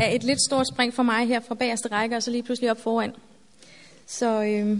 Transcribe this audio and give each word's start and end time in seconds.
er 0.00 0.10
et 0.14 0.24
lidt 0.24 0.40
stort 0.48 0.66
spring 0.74 0.94
for 0.94 1.02
mig 1.02 1.26
her 1.26 1.40
fra 1.40 1.54
bagerste 1.54 1.88
række, 1.88 2.16
og 2.16 2.22
så 2.22 2.30
lige 2.30 2.42
pludselig 2.42 2.70
op 2.70 2.80
foran. 2.80 3.12
Så 4.06 4.42
øh, 4.42 4.78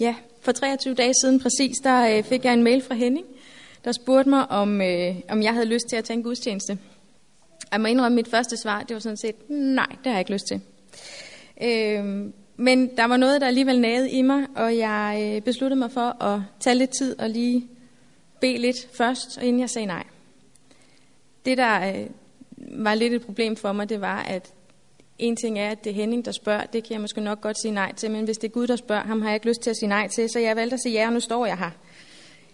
ja, 0.00 0.14
for 0.40 0.52
23 0.52 0.94
dage 0.94 1.12
siden 1.22 1.40
præcis, 1.40 1.76
der 1.84 2.16
øh, 2.16 2.24
fik 2.24 2.44
jeg 2.44 2.52
en 2.52 2.62
mail 2.62 2.82
fra 2.82 2.94
Henning, 2.94 3.26
der 3.84 3.92
spurgte 3.92 4.30
mig, 4.30 4.50
om, 4.50 4.80
øh, 4.80 5.14
om 5.28 5.42
jeg 5.42 5.52
havde 5.52 5.66
lyst 5.66 5.88
til 5.88 5.96
at 5.96 6.04
tage 6.04 6.16
en 6.16 6.22
gudstjeneste. 6.22 6.78
Jeg 7.72 7.80
må 7.80 7.86
indrømme, 7.86 8.16
mit 8.16 8.28
første 8.28 8.56
svar, 8.56 8.82
det 8.82 8.94
var 8.94 9.00
sådan 9.00 9.16
set, 9.16 9.50
nej, 9.50 9.86
det 9.88 10.06
har 10.06 10.12
jeg 10.12 10.20
ikke 10.20 10.32
lyst 10.32 10.46
til. 10.46 10.60
Øh, 11.62 12.32
men 12.56 12.96
der 12.96 13.04
var 13.04 13.16
noget, 13.16 13.40
der 13.40 13.46
alligevel 13.46 13.80
nagede 13.80 14.10
i 14.10 14.22
mig, 14.22 14.46
og 14.56 14.76
jeg 14.76 15.20
øh, 15.22 15.42
besluttede 15.42 15.78
mig 15.78 15.90
for 15.90 16.22
at 16.22 16.40
tage 16.60 16.76
lidt 16.76 16.90
tid 16.98 17.18
og 17.18 17.30
lige 17.30 17.68
bede 18.40 18.58
lidt 18.58 18.88
først, 18.96 19.38
inden 19.42 19.60
jeg 19.60 19.70
sagde 19.70 19.86
nej. 19.86 20.04
Det, 21.44 21.58
der 21.58 21.88
øh, 21.88 22.06
var 22.70 22.94
lidt 22.94 23.12
et 23.12 23.22
problem 23.22 23.56
for 23.56 23.72
mig, 23.72 23.88
det 23.88 24.00
var, 24.00 24.22
at 24.22 24.52
en 25.18 25.36
ting 25.36 25.58
er, 25.58 25.70
at 25.70 25.84
det 25.84 25.90
er 25.90 25.94
Henning, 25.94 26.24
der 26.24 26.32
spørger, 26.32 26.64
det 26.64 26.84
kan 26.84 26.92
jeg 26.92 27.00
måske 27.00 27.20
nok 27.20 27.40
godt 27.40 27.60
sige 27.60 27.72
nej 27.72 27.94
til, 27.94 28.10
men 28.10 28.24
hvis 28.24 28.38
det 28.38 28.48
er 28.48 28.52
Gud, 28.52 28.66
der 28.66 28.76
spørger, 28.76 29.02
ham 29.02 29.22
har 29.22 29.28
jeg 29.28 29.36
ikke 29.36 29.48
lyst 29.48 29.60
til 29.60 29.70
at 29.70 29.76
sige 29.76 29.88
nej 29.88 30.08
til, 30.08 30.28
så 30.30 30.38
jeg 30.38 30.56
valgte 30.56 30.74
at 30.74 30.80
sige 30.80 30.92
ja, 30.92 31.06
og 31.06 31.12
nu 31.12 31.20
står 31.20 31.46
jeg 31.46 31.58
her. 31.58 31.70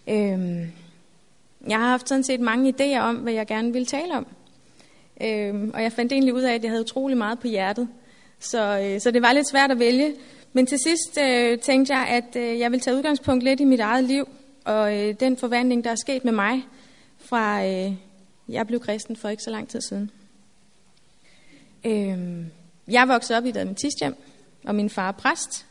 Øhm, 0.08 0.72
jeg 1.68 1.78
har 1.78 1.88
haft 1.88 2.08
sådan 2.08 2.24
set 2.24 2.40
mange 2.40 2.74
idéer 2.74 2.98
om, 2.98 3.16
hvad 3.16 3.32
jeg 3.32 3.46
gerne 3.46 3.72
ville 3.72 3.86
tale 3.86 4.12
om. 4.12 4.26
Øhm, 5.22 5.70
og 5.74 5.82
jeg 5.82 5.92
fandt 5.92 6.12
egentlig 6.12 6.34
ud 6.34 6.42
af, 6.42 6.54
at 6.54 6.62
jeg 6.62 6.70
havde 6.70 6.82
utrolig 6.82 7.16
meget 7.16 7.38
på 7.38 7.46
hjertet. 7.46 7.88
Så, 8.38 8.80
øh, 8.80 9.00
så 9.00 9.10
det 9.10 9.22
var 9.22 9.32
lidt 9.32 9.50
svært 9.50 9.70
at 9.70 9.78
vælge. 9.78 10.14
Men 10.52 10.66
til 10.66 10.78
sidst 10.78 11.18
øh, 11.20 11.58
tænkte 11.58 11.94
jeg, 11.94 12.06
at 12.08 12.36
øh, 12.36 12.58
jeg 12.58 12.72
vil 12.72 12.80
tage 12.80 12.96
udgangspunkt 12.96 13.44
lidt 13.44 13.60
i 13.60 13.64
mit 13.64 13.80
eget 13.80 14.04
liv, 14.04 14.28
og 14.64 14.98
øh, 14.98 15.14
den 15.20 15.36
forvandling, 15.36 15.84
der 15.84 15.90
er 15.90 15.96
sket 15.96 16.24
med 16.24 16.32
mig, 16.32 16.62
fra 17.18 17.66
øh, 17.66 17.92
jeg 18.48 18.66
blev 18.66 18.80
kristen 18.80 19.16
for 19.16 19.28
ikke 19.28 19.42
så 19.42 19.50
lang 19.50 19.68
tid 19.68 19.80
siden. 19.80 20.10
Øh, 21.84 22.46
jeg 22.88 23.08
voksede 23.08 23.36
op 23.36 23.44
i 23.44 23.48
et 23.48 23.56
adventisthjem, 23.56 24.16
og 24.64 24.74
min 24.74 24.90
far 24.90 25.08
er 25.08 25.12
præst, 25.12 25.66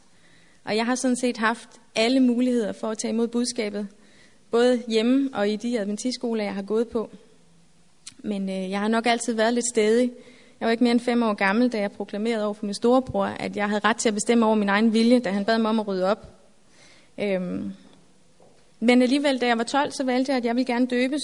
og 0.64 0.76
jeg 0.76 0.86
har 0.86 0.96
sådan 0.96 1.18
set 1.18 1.38
haft 1.38 1.70
alle 1.96 2.20
muligheder 2.20 2.72
for 2.72 2.88
at 2.88 2.98
tage 2.98 3.14
imod 3.14 3.28
budskabet, 3.28 3.88
både 4.52 4.84
hjemme 4.88 5.30
og 5.34 5.50
i 5.50 5.56
de 5.56 5.80
adventistskoler, 5.80 6.44
jeg 6.44 6.54
har 6.54 6.62
gået 6.62 6.88
på. 6.88 7.10
Men 8.18 8.50
øh, 8.50 8.70
jeg 8.70 8.80
har 8.80 8.88
nok 8.88 9.06
altid 9.06 9.34
været 9.34 9.54
lidt 9.54 9.66
stedig. 9.74 10.12
Jeg 10.60 10.66
var 10.66 10.72
ikke 10.72 10.84
mere 10.84 10.92
end 10.92 11.00
fem 11.00 11.24
år 11.24 11.34
gammel, 11.34 11.70
da 11.70 11.80
jeg 11.80 11.92
proklamerede 11.92 12.46
over 12.46 12.54
for 12.54 12.66
min 12.66 12.74
storebror, 12.74 13.26
at 13.26 13.56
jeg 13.56 13.70
havde 13.70 13.82
ret 13.84 13.98
til 13.98 14.10
at 14.10 14.14
bestemme 14.14 14.46
over 14.46 14.56
min 14.56 14.70
egen 14.70 14.94
vilje, 14.94 15.20
da 15.20 15.32
han 15.32 15.46
bad 15.46 15.58
mig 15.58 15.70
om 15.70 15.80
at 15.80 15.88
rydde 15.88 16.06
op. 16.06 16.28
Øhm, 17.18 17.74
men 18.80 19.02
alligevel, 19.02 19.42
da 19.42 19.48
jeg 19.48 19.58
var 19.58 19.64
12, 19.64 19.92
så 19.92 20.04
valgte 20.04 20.32
jeg, 20.32 20.38
at 20.38 20.46
jeg 20.46 20.56
ville 20.56 20.66
gerne 20.66 20.86
døbes, 20.86 21.22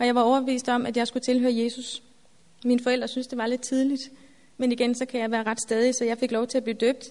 og 0.00 0.06
jeg 0.06 0.14
var 0.14 0.22
overbevist 0.22 0.68
om, 0.68 0.86
at 0.86 0.96
jeg 0.96 1.06
skulle 1.06 1.22
tilhøre 1.22 1.56
Jesus. 1.56 2.02
Mine 2.64 2.82
forældre 2.82 3.08
synes 3.08 3.26
det 3.26 3.38
var 3.38 3.46
lidt 3.46 3.62
tidligt, 3.62 4.02
men 4.56 4.72
igen, 4.72 4.94
så 4.94 5.06
kan 5.06 5.20
jeg 5.20 5.30
være 5.30 5.42
ret 5.42 5.60
stadig, 5.60 5.94
så 5.94 6.04
jeg 6.04 6.18
fik 6.18 6.32
lov 6.32 6.46
til 6.46 6.58
at 6.58 6.64
blive 6.64 6.76
døbt. 6.76 7.04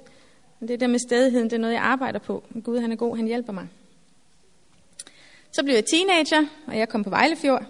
Det 0.67 0.79
der 0.79 0.87
med 0.87 0.99
stadigheden, 0.99 1.49
det 1.49 1.53
er 1.53 1.59
noget, 1.59 1.73
jeg 1.73 1.81
arbejder 1.81 2.19
på. 2.19 2.43
Gud, 2.63 2.79
han 2.79 2.91
er 2.91 2.95
god, 2.95 3.17
han 3.17 3.25
hjælper 3.25 3.53
mig. 3.53 3.67
Så 5.51 5.63
blev 5.63 5.75
jeg 5.75 5.85
teenager, 5.85 6.49
og 6.67 6.77
jeg 6.77 6.89
kom 6.89 7.03
på 7.03 7.09
Vejlefjord, 7.09 7.65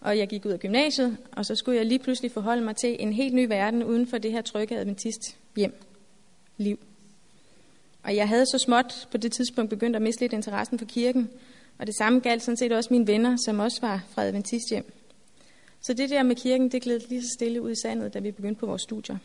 og 0.00 0.18
jeg 0.18 0.28
gik 0.28 0.46
ud 0.46 0.50
af 0.50 0.60
gymnasiet, 0.60 1.16
og 1.32 1.46
så 1.46 1.54
skulle 1.54 1.78
jeg 1.78 1.86
lige 1.86 1.98
pludselig 1.98 2.30
forholde 2.30 2.62
mig 2.62 2.76
til 2.76 2.96
en 3.00 3.12
helt 3.12 3.34
ny 3.34 3.46
verden 3.46 3.84
uden 3.84 4.06
for 4.06 4.18
det 4.18 4.32
her 4.32 4.42
trygge 4.42 4.78
adventist 4.78 5.36
hjem 5.56 5.74
liv. 6.56 6.78
Og 8.02 8.16
jeg 8.16 8.28
havde 8.28 8.46
så 8.46 8.58
småt 8.66 9.08
på 9.10 9.16
det 9.16 9.32
tidspunkt 9.32 9.70
begyndt 9.70 9.96
at 9.96 10.02
miste 10.02 10.20
lidt 10.20 10.32
interessen 10.32 10.78
for 10.78 10.86
kirken, 10.86 11.30
og 11.84 11.88
det 11.88 11.96
samme 11.96 12.20
galt 12.20 12.42
sådan 12.42 12.56
set 12.56 12.72
også 12.72 12.88
mine 12.92 13.06
venner, 13.06 13.36
som 13.44 13.58
også 13.58 13.80
var 13.80 14.04
fra 14.10 14.22
adventist 14.22 14.70
hjem. 14.70 14.92
Så 15.80 15.94
det 15.94 16.10
der 16.10 16.22
med 16.22 16.36
kirken, 16.36 16.68
det 16.68 16.82
gled 16.82 17.00
lige 17.08 17.22
så 17.22 17.28
stille 17.38 17.62
ud 17.62 17.70
i 17.70 17.80
sandet, 17.82 18.14
da 18.14 18.18
vi 18.18 18.30
begyndte 18.30 18.60
på 18.60 18.66
vores 18.66 18.82
studier. 18.82 19.16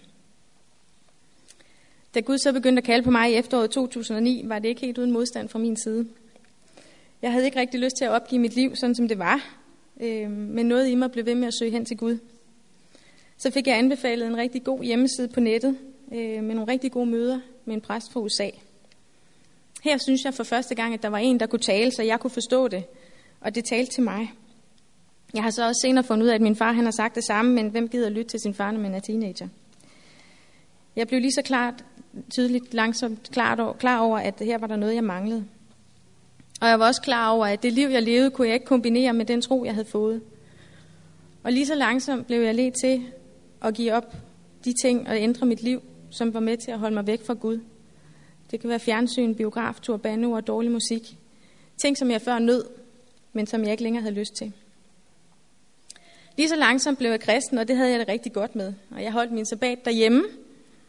Da 2.15 2.19
Gud 2.19 2.37
så 2.37 2.53
begyndte 2.53 2.79
at 2.79 2.83
kalde 2.83 3.03
på 3.03 3.11
mig 3.11 3.31
i 3.31 3.35
efteråret 3.35 3.71
2009, 3.71 4.41
var 4.45 4.59
det 4.59 4.69
ikke 4.69 4.81
helt 4.81 4.97
uden 4.97 5.11
modstand 5.11 5.49
fra 5.49 5.59
min 5.59 5.77
side. 5.77 6.07
Jeg 7.21 7.31
havde 7.31 7.45
ikke 7.45 7.59
rigtig 7.59 7.79
lyst 7.79 7.95
til 7.97 8.05
at 8.05 8.11
opgive 8.11 8.41
mit 8.41 8.55
liv, 8.55 8.75
sådan 8.75 8.95
som 8.95 9.07
det 9.07 9.19
var, 9.19 9.57
øh, 10.01 10.31
men 10.31 10.65
noget 10.65 10.87
i 10.87 10.95
mig 10.95 11.11
blev 11.11 11.25
ved 11.25 11.35
med 11.35 11.47
at 11.47 11.53
søge 11.59 11.71
hen 11.71 11.85
til 11.85 11.97
Gud. 11.97 12.17
Så 13.37 13.51
fik 13.51 13.67
jeg 13.67 13.77
anbefalet 13.77 14.27
en 14.27 14.37
rigtig 14.37 14.63
god 14.63 14.83
hjemmeside 14.83 15.27
på 15.27 15.39
nettet, 15.39 15.77
øh, 16.13 16.43
med 16.43 16.55
nogle 16.55 16.71
rigtig 16.71 16.91
gode 16.91 17.05
møder 17.05 17.39
med 17.65 17.75
en 17.75 17.81
præst 17.81 18.11
fra 18.11 18.19
USA. 18.19 18.49
Her 19.83 19.97
synes 19.97 20.25
jeg 20.25 20.33
for 20.33 20.43
første 20.43 20.75
gang, 20.75 20.93
at 20.93 21.03
der 21.03 21.09
var 21.09 21.17
en, 21.17 21.39
der 21.39 21.45
kunne 21.45 21.59
tale, 21.59 21.91
så 21.91 22.03
jeg 22.03 22.19
kunne 22.19 22.31
forstå 22.31 22.67
det, 22.67 22.83
og 23.41 23.55
det 23.55 23.65
talte 23.65 23.91
til 23.91 24.03
mig. 24.03 24.33
Jeg 25.33 25.43
har 25.43 25.49
så 25.49 25.67
også 25.67 25.79
senere 25.81 26.03
fundet 26.03 26.23
ud 26.23 26.29
af, 26.29 26.35
at 26.35 26.41
min 26.41 26.55
far 26.55 26.71
han 26.71 26.83
har 26.83 26.91
sagt 26.91 27.15
det 27.15 27.23
samme, 27.23 27.53
men 27.53 27.69
hvem 27.69 27.87
gider 27.89 28.09
lytte 28.09 28.31
til 28.31 28.39
sin 28.39 28.53
far, 28.53 28.71
når 28.71 28.79
man 28.79 28.95
er 28.95 28.99
teenager? 28.99 29.47
Jeg 30.95 31.07
blev 31.07 31.21
lige 31.21 31.31
så 31.31 31.41
klart, 31.41 31.85
tydeligt, 32.29 32.73
langsomt 32.73 33.29
klart 33.31 33.59
over, 33.59 33.73
klar 33.73 33.99
over, 33.99 34.17
at 34.17 34.33
her 34.41 34.57
var 34.57 34.67
der 34.67 34.75
noget, 34.75 34.95
jeg 34.95 35.03
manglede. 35.03 35.45
Og 36.61 36.67
jeg 36.67 36.79
var 36.79 36.87
også 36.87 37.01
klar 37.01 37.29
over, 37.29 37.45
at 37.45 37.63
det 37.63 37.73
liv, 37.73 37.87
jeg 37.87 38.03
levede, 38.03 38.31
kunne 38.31 38.47
jeg 38.47 38.53
ikke 38.53 38.65
kombinere 38.65 39.13
med 39.13 39.25
den 39.25 39.41
tro, 39.41 39.65
jeg 39.65 39.73
havde 39.73 39.87
fået. 39.87 40.21
Og 41.43 41.51
lige 41.51 41.65
så 41.65 41.75
langsomt 41.75 42.27
blev 42.27 42.41
jeg 42.41 42.55
let 42.55 42.73
til 42.83 43.05
at 43.61 43.73
give 43.73 43.93
op 43.93 44.15
de 44.65 44.73
ting 44.83 45.07
og 45.07 45.17
ændre 45.17 45.45
mit 45.45 45.63
liv, 45.63 45.81
som 46.09 46.33
var 46.33 46.39
med 46.39 46.57
til 46.57 46.71
at 46.71 46.79
holde 46.79 46.95
mig 46.95 47.07
væk 47.07 47.25
fra 47.25 47.33
Gud. 47.33 47.59
Det 48.51 48.59
kan 48.59 48.69
være 48.69 48.79
fjernsyn, 48.79 49.35
biograf, 49.35 49.75
tur, 49.81 49.99
og 50.35 50.47
dårlig 50.47 50.71
musik. 50.71 51.17
Ting, 51.81 51.97
som 51.97 52.11
jeg 52.11 52.21
før 52.21 52.39
nød, 52.39 52.65
men 53.33 53.47
som 53.47 53.63
jeg 53.63 53.71
ikke 53.71 53.83
længere 53.83 54.01
havde 54.01 54.15
lyst 54.15 54.35
til. 54.35 54.53
Lige 56.37 56.49
så 56.49 56.55
langsomt 56.55 56.97
blev 56.97 57.09
jeg 57.09 57.19
kristen, 57.19 57.57
og 57.57 57.67
det 57.67 57.77
havde 57.77 57.91
jeg 57.91 57.99
det 57.99 58.07
rigtig 58.07 58.33
godt 58.33 58.55
med. 58.55 58.73
Og 58.91 59.03
jeg 59.03 59.11
holdt 59.11 59.31
min 59.31 59.45
sabbat 59.45 59.85
derhjemme, 59.85 60.23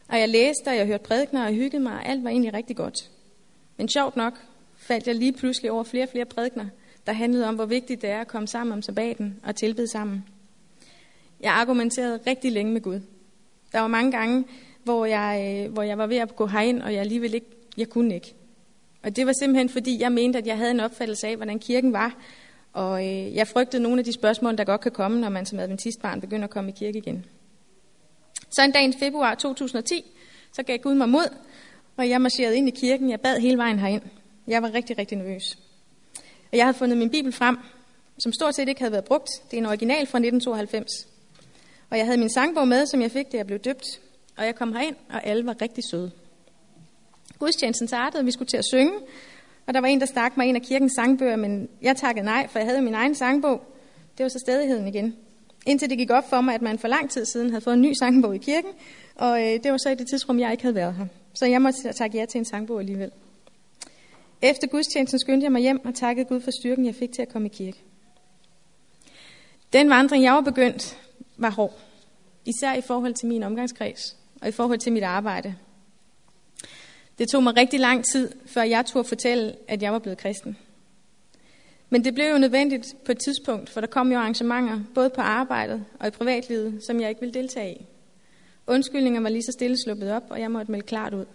og 0.07 0.19
jeg 0.19 0.29
læste, 0.29 0.67
og 0.67 0.75
jeg 0.75 0.85
hørte 0.85 1.03
prædikner, 1.03 1.41
og 1.41 1.47
jeg 1.47 1.55
hyggede 1.55 1.83
mig, 1.83 1.93
og 1.93 2.05
alt 2.05 2.23
var 2.23 2.29
egentlig 2.29 2.53
rigtig 2.53 2.75
godt. 2.75 3.09
Men 3.77 3.89
sjovt 3.89 4.15
nok 4.15 4.33
faldt 4.77 5.07
jeg 5.07 5.15
lige 5.15 5.33
pludselig 5.33 5.71
over 5.71 5.83
flere 5.83 6.03
og 6.03 6.09
flere 6.09 6.25
prædikner, 6.25 6.65
der 7.07 7.13
handlede 7.13 7.47
om, 7.47 7.55
hvor 7.55 7.65
vigtigt 7.65 8.01
det 8.01 8.09
er 8.09 8.21
at 8.21 8.27
komme 8.27 8.47
sammen 8.47 8.73
om 8.73 8.81
sabbaten 8.81 9.39
og 9.43 9.55
tilbede 9.55 9.91
sammen. 9.91 10.25
Jeg 11.39 11.53
argumenterede 11.53 12.19
rigtig 12.27 12.51
længe 12.51 12.73
med 12.73 12.81
Gud. 12.81 13.01
Der 13.71 13.79
var 13.79 13.87
mange 13.87 14.11
gange, 14.11 14.43
hvor 14.83 15.05
jeg, 15.05 15.63
øh, 15.65 15.73
hvor 15.73 15.83
jeg 15.83 15.97
var 15.97 16.07
ved 16.07 16.17
at 16.17 16.35
gå 16.35 16.45
herind, 16.45 16.81
og 16.81 16.93
jeg 16.93 16.99
alligevel 16.99 17.33
ikke, 17.33 17.47
jeg 17.77 17.89
kunne 17.89 18.15
ikke. 18.15 18.35
Og 19.03 19.15
det 19.15 19.25
var 19.25 19.33
simpelthen 19.39 19.69
fordi, 19.69 20.01
jeg 20.01 20.11
mente, 20.11 20.39
at 20.39 20.47
jeg 20.47 20.57
havde 20.57 20.71
en 20.71 20.79
opfattelse 20.79 21.27
af, 21.27 21.35
hvordan 21.35 21.59
kirken 21.59 21.93
var, 21.93 22.15
og 22.73 23.07
øh, 23.07 23.35
jeg 23.35 23.47
frygtede 23.47 23.83
nogle 23.83 23.99
af 23.99 24.05
de 24.05 24.13
spørgsmål, 24.13 24.57
der 24.57 24.63
godt 24.63 24.81
kan 24.81 24.91
komme, 24.91 25.21
når 25.21 25.29
man 25.29 25.45
som 25.45 25.59
adventistbarn 25.59 26.21
begynder 26.21 26.43
at 26.43 26.49
komme 26.49 26.69
i 26.69 26.73
kirke 26.73 26.97
igen. 26.97 27.25
Så 28.49 28.63
en 28.63 28.71
dag 28.71 28.89
i 28.89 28.93
februar 28.99 29.35
2010, 29.35 30.05
så 30.53 30.63
gav 30.63 30.77
Gud 30.77 30.93
mig 30.93 31.09
mod, 31.09 31.35
og 31.97 32.09
jeg 32.09 32.21
marcherede 32.21 32.57
ind 32.57 32.67
i 32.67 32.71
kirken. 32.71 33.09
Jeg 33.09 33.21
bad 33.21 33.39
hele 33.39 33.57
vejen 33.57 33.79
herind. 33.79 34.01
Jeg 34.47 34.61
var 34.61 34.73
rigtig, 34.73 34.97
rigtig 34.97 35.17
nervøs. 35.17 35.57
Og 36.51 36.57
jeg 36.57 36.65
havde 36.65 36.77
fundet 36.77 36.97
min 36.97 37.09
bibel 37.09 37.31
frem, 37.31 37.57
som 38.19 38.33
stort 38.33 38.55
set 38.55 38.69
ikke 38.69 38.81
havde 38.81 38.91
været 38.91 39.05
brugt. 39.05 39.29
Det 39.51 39.57
er 39.57 39.61
en 39.61 39.65
original 39.65 40.07
fra 40.07 40.17
1992. 40.17 41.07
Og 41.89 41.97
jeg 41.97 42.05
havde 42.05 42.17
min 42.17 42.29
sangbog 42.29 42.67
med, 42.67 42.85
som 42.85 43.01
jeg 43.01 43.11
fik, 43.11 43.31
da 43.31 43.37
jeg 43.37 43.47
blev 43.47 43.59
døbt. 43.59 43.85
Og 44.41 44.47
jeg 44.47 44.55
kom 44.55 44.73
herind, 44.73 44.95
og 45.09 45.25
alle 45.25 45.45
var 45.45 45.61
rigtig 45.61 45.83
søde. 45.91 46.11
Gudstjenesten 47.39 47.87
startede, 47.87 48.21
og 48.21 48.25
vi 48.25 48.31
skulle 48.31 48.49
til 48.49 48.57
at 48.57 48.65
synge. 48.65 48.91
Og 49.67 49.73
der 49.73 49.81
var 49.81 49.87
en, 49.87 49.99
der 49.99 50.05
stak 50.05 50.37
mig 50.37 50.47
en 50.47 50.55
af 50.55 50.61
kirkens 50.61 50.93
sangbøger, 50.95 51.35
men 51.35 51.69
jeg 51.81 51.97
takkede 51.97 52.25
nej, 52.25 52.47
for 52.47 52.59
jeg 52.59 52.67
havde 52.67 52.81
min 52.81 52.93
egen 52.93 53.15
sangbog. 53.15 53.61
Det 54.17 54.23
var 54.23 54.29
så 54.29 54.39
stedigheden 54.45 54.87
igen. 54.87 55.15
Indtil 55.65 55.89
det 55.89 55.97
gik 55.97 56.11
op 56.11 56.29
for 56.29 56.41
mig, 56.41 56.55
at 56.55 56.61
man 56.61 56.79
for 56.79 56.87
lang 56.87 57.09
tid 57.09 57.25
siden 57.25 57.49
havde 57.49 57.61
fået 57.61 57.73
en 57.73 57.81
ny 57.81 57.93
sangbog 57.93 58.35
i 58.35 58.37
kirken, 58.37 58.71
og 59.15 59.41
øh, 59.41 59.63
det 59.63 59.71
var 59.71 59.77
så 59.77 59.89
i 59.89 59.95
det 59.95 60.07
tidsrum, 60.07 60.39
jeg 60.39 60.51
ikke 60.51 60.63
havde 60.63 60.75
været 60.75 60.93
her. 60.93 61.05
Så 61.33 61.45
jeg 61.45 61.61
måtte 61.61 61.93
takke 61.93 62.17
ja 62.17 62.25
til 62.25 62.37
en 62.37 62.45
sangbog 62.45 62.79
alligevel. 62.79 63.11
Efter 64.41 64.67
gudstjenesten 64.67 65.19
skyndte 65.19 65.43
jeg 65.43 65.51
mig 65.51 65.61
hjem 65.61 65.85
og 65.85 65.95
takkede 65.95 66.25
Gud 66.25 66.41
for 66.41 66.51
styrken, 66.51 66.85
jeg 66.85 66.95
fik 66.95 67.11
til 67.11 67.21
at 67.21 67.29
komme 67.29 67.47
i 67.47 67.51
kirke. 67.53 67.83
Den 69.73 69.89
vandring, 69.89 70.23
jeg 70.23 70.33
var 70.33 70.41
begyndt, 70.41 70.97
var 71.37 71.49
hård. 71.49 71.79
Især 72.45 72.73
i 72.73 72.81
forhold 72.81 73.13
til 73.13 73.27
min 73.27 73.43
omgangskreds 73.43 74.20
og 74.41 74.47
i 74.47 74.51
forhold 74.51 74.79
til 74.79 74.93
mit 74.93 75.03
arbejde. 75.03 75.55
Det 77.17 77.29
tog 77.29 77.43
mig 77.43 77.57
rigtig 77.57 77.79
lang 77.79 78.05
tid, 78.05 78.31
før 78.45 78.61
jeg 78.61 78.85
turde 78.85 79.07
fortælle, 79.07 79.55
at 79.67 79.81
jeg 79.81 79.93
var 79.93 79.99
blevet 79.99 80.17
kristen. 80.17 80.57
Men 81.89 82.03
det 82.03 82.13
blev 82.13 82.31
jo 82.31 82.37
nødvendigt 82.37 82.85
på 83.05 83.11
et 83.11 83.17
tidspunkt, 83.25 83.69
for 83.69 83.81
der 83.81 83.87
kom 83.87 84.11
jo 84.11 84.17
arrangementer, 84.17 84.79
både 84.95 85.09
på 85.09 85.21
arbejdet 85.21 85.85
og 85.99 86.07
i 86.07 86.11
privatlivet, 86.11 86.83
som 86.87 87.01
jeg 87.01 87.09
ikke 87.09 87.21
ville 87.21 87.33
deltage 87.33 87.75
i. 87.75 87.85
Undskyldninger 88.67 89.21
var 89.21 89.29
lige 89.29 89.43
så 89.43 89.51
stille 89.51 89.77
sluppet 89.77 90.11
op, 90.11 90.23
og 90.29 90.39
jeg 90.39 90.51
måtte 90.51 90.71
melde 90.71 90.85
klart 90.85 91.13
ud. 91.13 91.25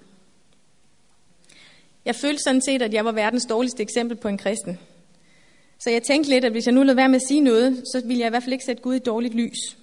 Jeg 2.05 2.15
følte 2.15 2.43
sådan 2.43 2.61
set, 2.61 2.83
at 2.83 2.95
jeg 2.95 3.05
var 3.05 3.13
verdens 3.13 3.47
dårligste 3.47 3.83
eksempel 3.83 4.17
på 4.17 4.29
en 4.29 4.39
kristen. 4.39 4.79
Så 5.79 5.91
jeg 5.91 6.03
tænkte 6.03 6.31
lidt, 6.31 6.45
at 6.45 6.53
hvis 6.53 6.67
jeg 6.67 6.75
nu 6.75 6.83
lod 6.83 6.95
være 6.95 7.09
med 7.09 7.17
at 7.17 7.29
sige 7.29 7.41
noget, 7.41 7.83
så 7.93 8.03
ville 8.07 8.21
jeg 8.21 8.27
i 8.27 8.31
hvert 8.31 8.43
fald 8.43 8.53
ikke 8.53 8.65
sætte 8.65 8.83
Gud 8.83 8.95
i 8.95 8.99
dårligt 8.99 9.35
lys. 9.35 9.77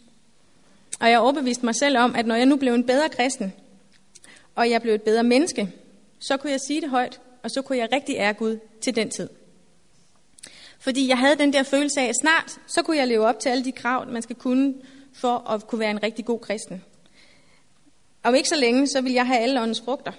Og 0.99 1.09
jeg 1.09 1.19
overbeviste 1.19 1.65
mig 1.65 1.75
selv 1.75 1.97
om, 1.97 2.15
at 2.15 2.25
når 2.25 2.35
jeg 2.35 2.45
nu 2.45 2.55
blev 2.55 2.73
en 2.73 2.85
bedre 2.85 3.09
kristen, 3.09 3.53
og 4.55 4.69
jeg 4.69 4.81
blev 4.81 4.93
et 4.93 5.01
bedre 5.01 5.23
menneske, 5.23 5.71
så 6.19 6.37
kunne 6.37 6.51
jeg 6.51 6.59
sige 6.67 6.81
det 6.81 6.89
højt, 6.89 7.21
og 7.43 7.51
så 7.51 7.61
kunne 7.61 7.77
jeg 7.77 7.89
rigtig 7.91 8.15
ære 8.15 8.33
Gud 8.33 8.59
til 8.81 8.95
den 8.95 9.09
tid. 9.09 9.29
Fordi 10.79 11.07
jeg 11.07 11.17
havde 11.17 11.35
den 11.35 11.53
der 11.53 11.63
følelse 11.63 12.01
af, 12.01 12.05
at 12.05 12.15
snart, 12.21 12.59
så 12.67 12.81
kunne 12.81 12.97
jeg 12.97 13.07
leve 13.07 13.25
op 13.25 13.39
til 13.39 13.49
alle 13.49 13.65
de 13.65 13.71
krav, 13.71 14.11
man 14.11 14.21
skal 14.21 14.35
kunne 14.35 14.73
for 15.13 15.49
at 15.49 15.67
kunne 15.67 15.79
være 15.79 15.91
en 15.91 16.03
rigtig 16.03 16.25
god 16.25 16.39
kristen. 16.39 16.83
Om 18.23 18.35
ikke 18.35 18.49
så 18.49 18.55
længe, 18.55 18.87
så 18.87 19.01
vil 19.01 19.13
jeg 19.13 19.27
have 19.27 19.39
alle 19.39 19.61
åndens 19.61 19.81
frugter. 19.85 20.11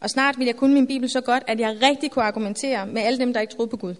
Og 0.00 0.10
snart 0.10 0.38
vil 0.38 0.46
jeg 0.46 0.56
kunne 0.56 0.74
min 0.74 0.86
bibel 0.86 1.10
så 1.10 1.20
godt, 1.20 1.42
at 1.46 1.60
jeg 1.60 1.78
rigtig 1.82 2.10
kunne 2.10 2.24
argumentere 2.24 2.86
med 2.86 3.02
alle 3.02 3.18
dem, 3.18 3.32
der 3.32 3.40
ikke 3.40 3.54
troede 3.54 3.70
på 3.70 3.76
Gud. 3.76 3.94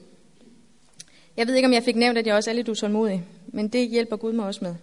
Jeg 1.37 1.47
ved 1.47 1.55
ikke, 1.55 1.67
om 1.67 1.73
jeg 1.73 1.83
fik 1.83 1.97
nævnt, 1.97 2.19
at 2.19 2.27
jeg 2.27 2.35
også 2.35 2.51
er 2.51 2.55
lidt 2.55 2.69
utålmodig, 2.69 3.25
men 3.47 3.69
det 3.69 3.89
hjælper 3.89 4.17
Gud 4.17 4.33
mig 4.33 4.47
også 4.47 4.65
med. 4.65 4.75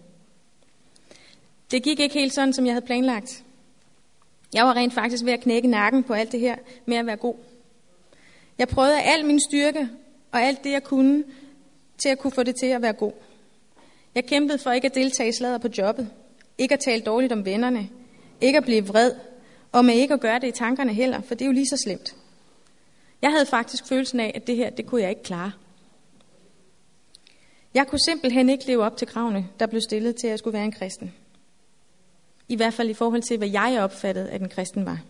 Det 1.72 1.82
gik 1.82 2.00
ikke 2.00 2.14
helt 2.14 2.34
sådan, 2.34 2.52
som 2.52 2.66
jeg 2.66 2.74
havde 2.74 2.86
planlagt. 2.86 3.44
Jeg 4.52 4.64
var 4.64 4.74
rent 4.74 4.94
faktisk 4.94 5.24
ved 5.24 5.32
at 5.32 5.40
knække 5.40 5.68
nakken 5.68 6.04
på 6.04 6.12
alt 6.12 6.32
det 6.32 6.40
her 6.40 6.56
med 6.86 6.96
at 6.96 7.06
være 7.06 7.16
god. 7.16 7.34
Jeg 8.58 8.68
prøvede 8.68 9.00
af 9.00 9.12
al 9.12 9.26
min 9.26 9.40
styrke 9.40 9.88
og 10.32 10.42
alt 10.42 10.64
det, 10.64 10.70
jeg 10.70 10.82
kunne, 10.82 11.24
til 12.02 12.08
at 12.08 12.18
kunne 12.18 12.30
få 12.30 12.42
det 12.42 12.56
til 12.56 12.66
at 12.66 12.82
være 12.82 12.92
god. 12.92 13.12
Jeg 14.14 14.26
kæmpede 14.26 14.58
for 14.58 14.72
ikke 14.72 14.86
at 14.86 14.94
deltage 14.94 15.28
i 15.28 15.32
slaget 15.32 15.60
på 15.60 15.68
jobbet, 15.78 16.10
ikke 16.58 16.74
at 16.74 16.80
tale 16.80 17.02
dårligt 17.02 17.32
om 17.32 17.44
vennerne, 17.44 17.88
ikke 18.40 18.58
at 18.58 18.64
blive 18.64 18.86
vred, 18.86 19.12
og 19.72 19.84
med 19.84 19.94
ikke 19.94 20.14
at 20.14 20.20
gøre 20.20 20.38
det 20.38 20.48
i 20.48 20.50
tankerne 20.50 20.94
heller, 20.94 21.20
for 21.20 21.34
det 21.34 21.42
er 21.42 21.46
jo 21.46 21.52
lige 21.52 21.66
så 21.66 21.76
slemt. 21.84 22.16
Jeg 23.22 23.30
havde 23.30 23.46
faktisk 23.46 23.86
følelsen 23.86 24.20
af, 24.20 24.32
at 24.34 24.46
det 24.46 24.56
her, 24.56 24.70
det 24.70 24.86
kunne 24.86 25.02
jeg 25.02 25.10
ikke 25.10 25.22
klare. 25.22 25.52
Jeg 27.74 27.86
kunne 27.86 28.04
simpelthen 28.06 28.48
ikke 28.48 28.66
leve 28.66 28.84
op 28.84 28.96
til 28.96 29.08
kravene, 29.08 29.48
der 29.60 29.66
blev 29.66 29.80
stillet 29.80 30.16
til, 30.16 30.26
at 30.26 30.30
jeg 30.30 30.38
skulle 30.38 30.54
være 30.54 30.64
en 30.64 30.72
kristen. 30.72 31.14
I 32.52 32.56
hvert 32.56 32.74
fald 32.74 32.90
i 32.90 32.94
forhold 32.94 33.22
til, 33.22 33.38
hvad 33.38 33.48
jeg 33.48 33.80
opfattede, 33.80 34.30
at 34.30 34.40
en 34.40 34.48
kristen 34.48 34.86
var. 34.86 35.00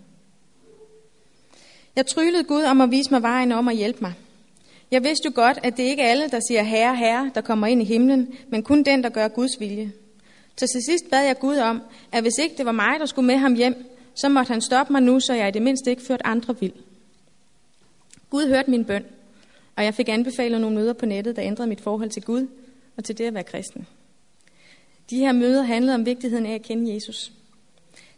Jeg 1.96 2.06
tryllede 2.06 2.44
Gud 2.44 2.62
om 2.62 2.80
at 2.80 2.90
vise 2.90 3.10
mig 3.10 3.22
vejen 3.22 3.52
om 3.52 3.68
at 3.68 3.76
hjælpe 3.76 3.98
mig. 4.00 4.12
Jeg 4.90 5.04
vidste 5.04 5.26
jo 5.26 5.32
godt, 5.34 5.58
at 5.62 5.76
det 5.76 5.82
ikke 5.82 6.02
er 6.02 6.08
alle, 6.08 6.28
der 6.28 6.40
siger 6.48 6.62
herre, 6.62 6.96
herre, 6.96 7.30
der 7.34 7.40
kommer 7.40 7.66
ind 7.66 7.82
i 7.82 7.84
himlen, 7.84 8.34
men 8.48 8.62
kun 8.62 8.82
den, 8.82 9.02
der 9.02 9.08
gør 9.08 9.28
Guds 9.28 9.60
vilje. 9.60 9.92
Så 10.56 10.66
til 10.66 10.82
sidst 10.88 11.10
bad 11.10 11.26
jeg 11.26 11.38
Gud 11.38 11.56
om, 11.56 11.82
at 12.12 12.22
hvis 12.22 12.38
ikke 12.42 12.56
det 12.56 12.66
var 12.66 12.72
mig, 12.72 13.00
der 13.00 13.06
skulle 13.06 13.26
med 13.26 13.36
ham 13.36 13.54
hjem, 13.54 13.86
så 14.14 14.28
måtte 14.28 14.52
han 14.52 14.60
stoppe 14.60 14.92
mig 14.92 15.02
nu, 15.02 15.20
så 15.20 15.34
jeg 15.34 15.48
i 15.48 15.50
det 15.50 15.62
mindste 15.62 15.90
ikke 15.90 16.02
førte 16.02 16.26
andre 16.26 16.60
vild. 16.60 16.74
Gud 18.30 18.48
hørte 18.48 18.70
min 18.70 18.84
bøn, 18.84 19.04
og 19.76 19.84
jeg 19.84 19.94
fik 19.94 20.08
anbefalet 20.08 20.60
nogle 20.60 20.76
møder 20.76 20.92
på 20.92 21.06
nettet, 21.06 21.36
der 21.36 21.42
ændrede 21.42 21.68
mit 21.68 21.80
forhold 21.80 22.10
til 22.10 22.22
Gud 22.22 22.46
og 22.96 23.04
til 23.04 23.18
det 23.18 23.24
at 23.24 23.34
være 23.34 23.44
kristen. 23.44 23.86
De 25.10 25.19
her 25.19 25.32
møder 25.32 25.62
handlede 25.62 25.94
om 25.94 26.06
vigtigheden 26.06 26.46
af 26.46 26.54
at 26.54 26.62
kende 26.62 26.94
Jesus. 26.94 27.32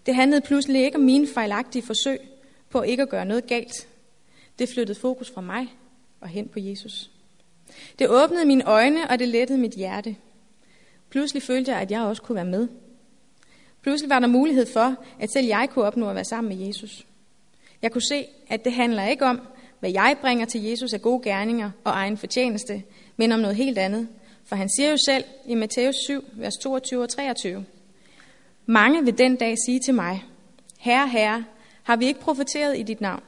Det 0.06 0.14
handlede 0.14 0.40
pludselig 0.40 0.84
ikke 0.84 0.96
om 0.96 1.02
mine 1.02 1.26
fejlagtige 1.26 1.82
forsøg 1.82 2.18
på 2.70 2.82
ikke 2.82 3.02
at 3.02 3.08
gøre 3.08 3.24
noget 3.24 3.46
galt. 3.46 3.88
Det 4.58 4.68
flyttede 4.68 5.00
fokus 5.00 5.30
fra 5.30 5.40
mig 5.40 5.66
og 6.20 6.28
hen 6.28 6.48
på 6.48 6.58
Jesus. 6.60 7.10
Det 7.98 8.08
åbnede 8.08 8.44
mine 8.44 8.64
øjne, 8.64 9.10
og 9.10 9.18
det 9.18 9.28
lettede 9.28 9.58
mit 9.58 9.72
hjerte. 9.72 10.16
Pludselig 11.10 11.42
følte 11.42 11.72
jeg, 11.72 11.80
at 11.80 11.90
jeg 11.90 12.00
også 12.00 12.22
kunne 12.22 12.36
være 12.36 12.44
med. 12.44 12.68
Pludselig 13.82 14.10
var 14.10 14.18
der 14.18 14.26
mulighed 14.26 14.66
for, 14.66 14.96
at 15.20 15.32
selv 15.32 15.46
jeg 15.46 15.68
kunne 15.70 15.84
opnå 15.84 16.08
at 16.08 16.14
være 16.14 16.24
sammen 16.24 16.56
med 16.56 16.66
Jesus. 16.66 17.06
Jeg 17.82 17.92
kunne 17.92 18.08
se, 18.08 18.26
at 18.48 18.64
det 18.64 18.72
handler 18.72 19.06
ikke 19.06 19.24
om, 19.24 19.40
hvad 19.80 19.90
jeg 19.90 20.16
bringer 20.20 20.46
til 20.46 20.62
Jesus 20.62 20.92
af 20.92 21.02
gode 21.02 21.22
gerninger 21.22 21.70
og 21.84 21.92
egen 21.92 22.16
fortjeneste, 22.16 22.82
men 23.16 23.32
om 23.32 23.40
noget 23.40 23.56
helt 23.56 23.78
andet. 23.78 24.08
For 24.44 24.56
han 24.56 24.68
siger 24.68 24.90
jo 24.90 24.96
selv 24.96 25.24
i 25.46 25.54
Matthæus 25.54 25.94
7, 26.04 26.24
vers 26.32 26.54
22 26.62 27.02
og 27.02 27.08
23, 27.08 27.64
Mange 28.66 29.04
vil 29.04 29.18
den 29.18 29.36
dag 29.36 29.54
sige 29.66 29.80
til 29.80 29.94
mig, 29.94 30.24
Herre, 30.78 31.08
Herre, 31.08 31.44
har 31.82 31.96
vi 31.96 32.06
ikke 32.06 32.20
profeteret 32.20 32.78
i 32.78 32.82
dit 32.82 33.00
navn? 33.00 33.22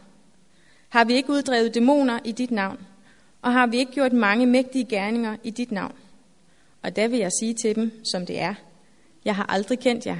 Har 0.89 1.05
vi 1.05 1.15
ikke 1.15 1.31
uddrevet 1.31 1.75
dæmoner 1.75 2.19
i 2.25 2.33
dit 2.33 2.51
navn? 2.51 2.79
Og 3.43 3.53
har 3.53 3.67
vi 3.67 3.77
ikke 3.77 3.93
gjort 3.93 4.13
mange 4.13 4.47
mægtige 4.47 4.85
gerninger 4.85 5.37
i 5.45 5.51
dit 5.51 5.73
navn? 5.73 5.95
Og 6.83 6.97
der 6.97 7.09
vil 7.09 7.19
jeg 7.19 7.31
sige 7.41 7.55
til 7.55 7.75
dem, 7.75 8.05
som 8.05 8.27
det 8.27 8.41
er. 8.41 8.55
Jeg 9.25 9.37
har 9.37 9.45
aldrig 9.45 9.79
kendt 9.79 10.07
jer. 10.07 10.19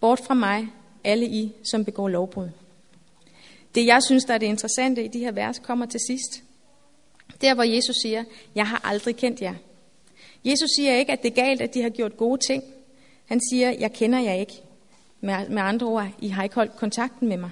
Bort 0.00 0.20
fra 0.20 0.34
mig, 0.34 0.68
alle 1.04 1.26
I, 1.26 1.52
som 1.64 1.84
begår 1.84 2.08
lovbrud. 2.08 2.48
Det, 3.74 3.86
jeg 3.86 4.02
synes, 4.02 4.24
der 4.24 4.34
er 4.34 4.38
det 4.38 4.46
interessante 4.46 5.04
i 5.04 5.08
de 5.08 5.18
her 5.18 5.32
vers, 5.32 5.58
kommer 5.58 5.86
til 5.86 6.00
sidst. 6.08 6.42
Der, 7.40 7.54
hvor 7.54 7.62
Jesus 7.62 7.96
siger, 8.02 8.24
jeg 8.54 8.66
har 8.66 8.80
aldrig 8.84 9.16
kendt 9.16 9.42
jer. 9.42 9.54
Jesus 10.44 10.70
siger 10.76 10.94
ikke, 10.94 11.12
at 11.12 11.22
det 11.22 11.30
er 11.30 11.34
galt, 11.34 11.60
at 11.60 11.74
de 11.74 11.82
har 11.82 11.90
gjort 11.90 12.16
gode 12.16 12.40
ting. 12.46 12.64
Han 13.26 13.40
siger, 13.50 13.70
jeg 13.70 13.92
kender 13.92 14.18
jer 14.18 14.32
ikke. 14.32 14.62
Med, 15.20 15.48
med 15.48 15.62
andre 15.62 15.86
ord, 15.86 16.08
I 16.18 16.28
har 16.28 16.42
ikke 16.42 16.54
holdt 16.54 16.76
kontakten 16.76 17.28
med 17.28 17.36
mig. 17.36 17.50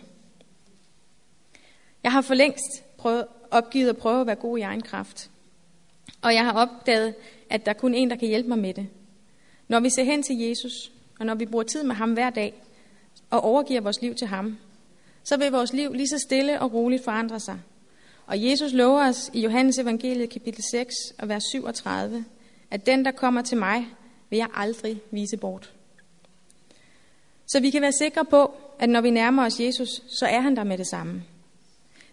Jeg 2.02 2.12
har 2.12 2.20
for 2.20 2.34
længst 2.34 2.84
prøvet, 2.96 3.26
opgivet 3.50 3.88
at 3.88 3.96
prøve 3.96 4.20
at 4.20 4.26
være 4.26 4.36
god 4.36 4.58
i 4.58 4.60
egen 4.60 4.82
kraft. 4.82 5.30
Og 6.22 6.34
jeg 6.34 6.44
har 6.44 6.52
opdaget, 6.52 7.14
at 7.50 7.66
der 7.66 7.70
er 7.70 7.76
kun 7.76 7.94
en, 7.94 8.10
der 8.10 8.16
kan 8.16 8.28
hjælpe 8.28 8.48
mig 8.48 8.58
med 8.58 8.74
det. 8.74 8.86
Når 9.68 9.80
vi 9.80 9.90
ser 9.90 10.04
hen 10.04 10.22
til 10.22 10.38
Jesus, 10.38 10.92
og 11.18 11.26
når 11.26 11.34
vi 11.34 11.46
bruger 11.46 11.64
tid 11.64 11.82
med 11.82 11.94
ham 11.94 12.12
hver 12.12 12.30
dag, 12.30 12.54
og 13.30 13.40
overgiver 13.40 13.80
vores 13.80 14.02
liv 14.02 14.14
til 14.14 14.26
ham, 14.26 14.58
så 15.24 15.36
vil 15.36 15.52
vores 15.52 15.72
liv 15.72 15.92
lige 15.92 16.08
så 16.08 16.18
stille 16.18 16.60
og 16.60 16.72
roligt 16.72 17.04
forandre 17.04 17.40
sig. 17.40 17.58
Og 18.26 18.44
Jesus 18.44 18.72
lover 18.72 19.08
os 19.08 19.30
i 19.32 19.40
Johannes 19.40 19.78
evangeliet 19.78 20.30
kapitel 20.30 20.64
6 20.70 20.94
og 21.18 21.28
vers 21.28 21.44
37, 21.44 22.24
at 22.72 22.86
den, 22.86 23.04
der 23.04 23.10
kommer 23.10 23.42
til 23.42 23.58
mig, 23.58 23.86
vil 24.30 24.36
jeg 24.36 24.48
aldrig 24.54 25.00
vise 25.10 25.36
bort. 25.36 25.72
Så 27.46 27.60
vi 27.60 27.70
kan 27.70 27.82
være 27.82 27.92
sikre 27.92 28.24
på, 28.24 28.54
at 28.78 28.88
når 28.88 29.00
vi 29.00 29.10
nærmer 29.10 29.46
os 29.46 29.60
Jesus, 29.60 29.88
så 30.08 30.26
er 30.26 30.40
han 30.40 30.56
der 30.56 30.64
med 30.64 30.78
det 30.78 30.86
samme. 30.86 31.22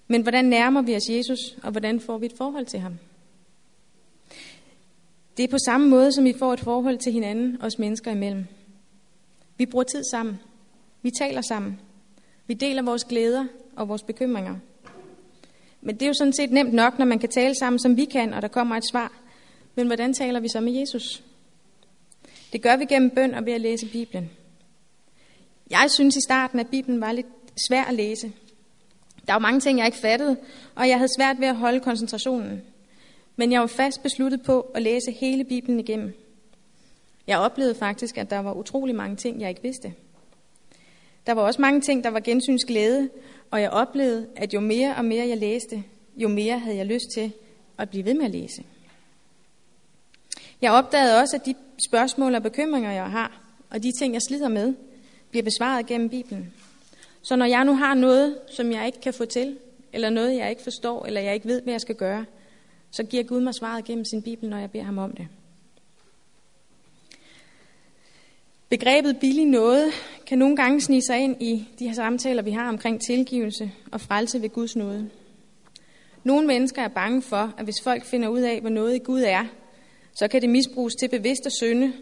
Men 0.08 0.22
hvordan 0.22 0.46
nærmer 0.46 0.82
vi 0.82 0.96
os 0.96 1.10
Jesus, 1.10 1.40
og 1.64 1.72
hvordan 1.72 2.00
får 2.00 2.18
vi 2.18 2.26
et 2.26 2.38
forhold 2.38 2.66
til 2.66 2.80
ham? 2.80 2.94
Det 5.38 5.44
er 5.44 5.48
på 5.48 5.58
samme 5.66 5.90
måde, 5.90 6.12
som 6.12 6.24
vi 6.26 6.34
får 6.40 6.54
et 6.54 6.60
forhold 6.60 6.98
til 6.98 7.14
hinanden, 7.14 7.62
os 7.62 7.80
mennesker 7.80 8.12
imellem. 8.12 8.46
Vi 9.58 9.66
bruger 9.66 9.84
tid 9.84 10.04
sammen. 10.12 10.40
Vi 11.02 11.12
taler 11.12 11.42
sammen. 11.42 11.80
Vi 12.48 12.54
deler 12.54 12.82
vores 12.82 13.04
glæder 13.04 13.46
og 13.76 13.88
vores 13.88 14.04
bekymringer. 14.04 14.56
Men 15.82 15.96
det 15.96 16.02
er 16.02 16.08
jo 16.08 16.14
sådan 16.14 16.34
set 16.34 16.52
nemt 16.52 16.74
nok, 16.74 17.00
når 17.00 17.06
man 17.06 17.20
kan 17.20 17.30
tale 17.30 17.56
sammen, 17.56 17.80
som 17.80 17.98
vi 17.98 18.06
kan, 18.06 18.34
og 18.34 18.42
der 18.42 18.48
kommer 18.48 18.76
et 18.76 18.90
svar. 18.92 19.29
Men 19.80 19.88
hvordan 19.88 20.14
taler 20.14 20.40
vi 20.40 20.48
så 20.48 20.60
med 20.60 20.74
Jesus? 20.74 21.24
Det 22.54 22.62
gør 22.62 22.78
vi 22.78 22.86
gennem 22.86 23.10
bøn 23.10 23.34
og 23.34 23.46
ved 23.46 23.54
at 23.54 23.62
læse 23.62 23.86
Bibelen. 23.86 24.30
Jeg 25.70 25.92
synes 25.92 26.16
i 26.16 26.22
starten, 26.22 26.60
at 26.60 26.68
Bibelen 26.68 27.02
var 27.02 27.12
lidt 27.12 27.28
svær 27.68 27.84
at 27.84 27.94
læse. 27.94 28.32
Der 29.28 29.34
var 29.34 29.40
mange 29.40 29.60
ting, 29.60 29.78
jeg 29.78 29.86
ikke 29.86 29.98
fattede, 29.98 30.38
og 30.76 30.90
jeg 30.90 30.98
havde 30.98 31.16
svært 31.18 31.40
ved 31.40 31.48
at 31.48 31.56
holde 31.56 31.80
koncentrationen. 31.80 32.62
Men 33.36 33.52
jeg 33.52 33.62
var 33.62 33.68
fast 33.68 34.04
besluttet 34.04 34.42
på 34.44 34.62
at 34.62 34.82
læse 34.82 35.12
hele 35.12 35.44
Bibelen 35.44 35.80
igennem. 35.80 36.14
Jeg 37.28 37.40
oplevede 37.40 37.76
faktisk, 37.76 38.18
at 38.18 38.30
der 38.30 38.40
var 38.40 38.54
utrolig 38.54 38.96
mange 38.96 39.16
ting, 39.16 39.42
jeg 39.42 39.50
ikke 39.50 39.64
vidste. 39.64 39.94
Der 41.28 41.34
var 41.34 41.42
også 41.42 41.62
mange 41.62 41.82
ting, 41.82 42.04
der 42.04 42.10
var 42.10 42.20
gensyns 42.20 42.66
glæde, 42.66 43.10
og 43.52 43.62
jeg 43.62 43.70
oplevede, 43.70 44.28
at 44.36 44.54
jo 44.54 44.60
mere 44.60 44.96
og 44.96 45.06
mere 45.06 45.28
jeg 45.28 45.38
læste, 45.38 45.84
jo 46.18 46.28
mere 46.28 46.60
havde 46.60 46.78
jeg 46.78 46.86
lyst 46.86 47.10
til 47.14 47.32
at 47.78 47.90
blive 47.90 48.06
ved 48.06 48.14
med 48.14 48.26
at 48.26 48.32
læse. 48.32 48.64
Jeg 50.62 50.72
opdagede 50.72 51.18
også, 51.18 51.36
at 51.36 51.46
de 51.46 51.56
spørgsmål 51.88 52.36
og 52.36 52.44
bekymringer, 52.44 52.92
jeg 52.92 53.12
har, 53.12 53.42
og 53.70 53.84
de 53.84 53.92
ting, 54.00 54.14
jeg 54.14 54.22
slider 54.22 54.48
med, 54.48 54.74
bliver 55.30 55.44
besvaret 55.44 55.86
gennem 55.86 56.10
Bibelen. 56.10 56.54
Så 57.22 57.36
når 57.36 57.46
jeg 57.46 57.66
nu 57.66 57.76
har 57.76 57.94
noget, 57.94 58.38
som 58.52 58.72
jeg 58.72 58.86
ikke 58.86 59.02
kan 59.02 59.14
få 59.14 59.26
til, 59.26 59.58
eller 59.94 60.10
noget, 60.10 60.38
jeg 60.38 60.50
ikke 60.50 60.64
forstår, 60.64 61.06
eller 61.06 61.22
jeg 61.22 61.34
ikke 61.34 61.48
ved, 61.48 61.62
hvad 61.62 61.74
jeg 61.74 61.82
skal 61.82 61.96
gøre, 61.96 62.26
så 62.92 63.04
giver 63.04 63.24
Gud 63.24 63.42
mig 63.42 63.56
svaret 63.56 63.86
gennem 63.86 64.06
sin 64.06 64.22
Bibel, 64.22 64.50
når 64.50 64.58
jeg 64.58 64.72
beder 64.72 64.84
ham 64.84 64.98
om 64.98 65.12
det. 65.12 65.28
Begrebet 68.70 69.20
billig 69.20 69.46
noget 69.46 69.92
kan 70.28 70.40
nogle 70.40 70.56
gange 70.56 70.82
snige 70.82 71.02
sig 71.02 71.20
ind 71.20 71.42
i 71.42 71.68
de 71.80 71.88
her 71.88 71.94
samtaler, 71.94 72.42
vi 72.42 72.52
har 72.52 72.70
omkring 72.70 73.02
tilgivelse 73.02 73.72
og 73.92 74.02
frelse 74.02 74.42
ved 74.42 74.50
Guds 74.50 74.76
nåde. 74.76 75.10
Nogle 76.24 76.48
mennesker 76.48 76.82
er 76.82 76.88
bange 76.88 77.22
for, 77.22 77.54
at 77.58 77.64
hvis 77.64 77.82
folk 77.84 78.06
finder 78.06 78.28
ud 78.28 78.40
af, 78.40 78.62
hvor 78.62 78.70
noget 78.70 78.96
i 78.96 79.00
Gud 79.00 79.22
er, 79.22 79.46
så 80.20 80.28
kan 80.28 80.42
det 80.42 80.50
misbruges 80.50 80.96
til 80.96 81.10
bevidst 81.10 81.46
at 81.46 81.52
synde 81.52 81.94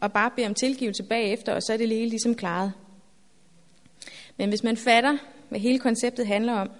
og 0.00 0.12
bare 0.12 0.30
bede 0.36 0.46
om 0.46 0.54
tilgivelse 0.54 1.02
bagefter, 1.02 1.54
og 1.54 1.62
så 1.62 1.72
er 1.72 1.76
det 1.76 1.88
hele 1.88 2.08
ligesom 2.08 2.34
klaret. 2.34 2.72
Men 4.36 4.48
hvis 4.48 4.62
man 4.62 4.76
fatter, 4.76 5.18
hvad 5.48 5.60
hele 5.60 5.78
konceptet 5.78 6.26
handler 6.26 6.52
om, 6.52 6.70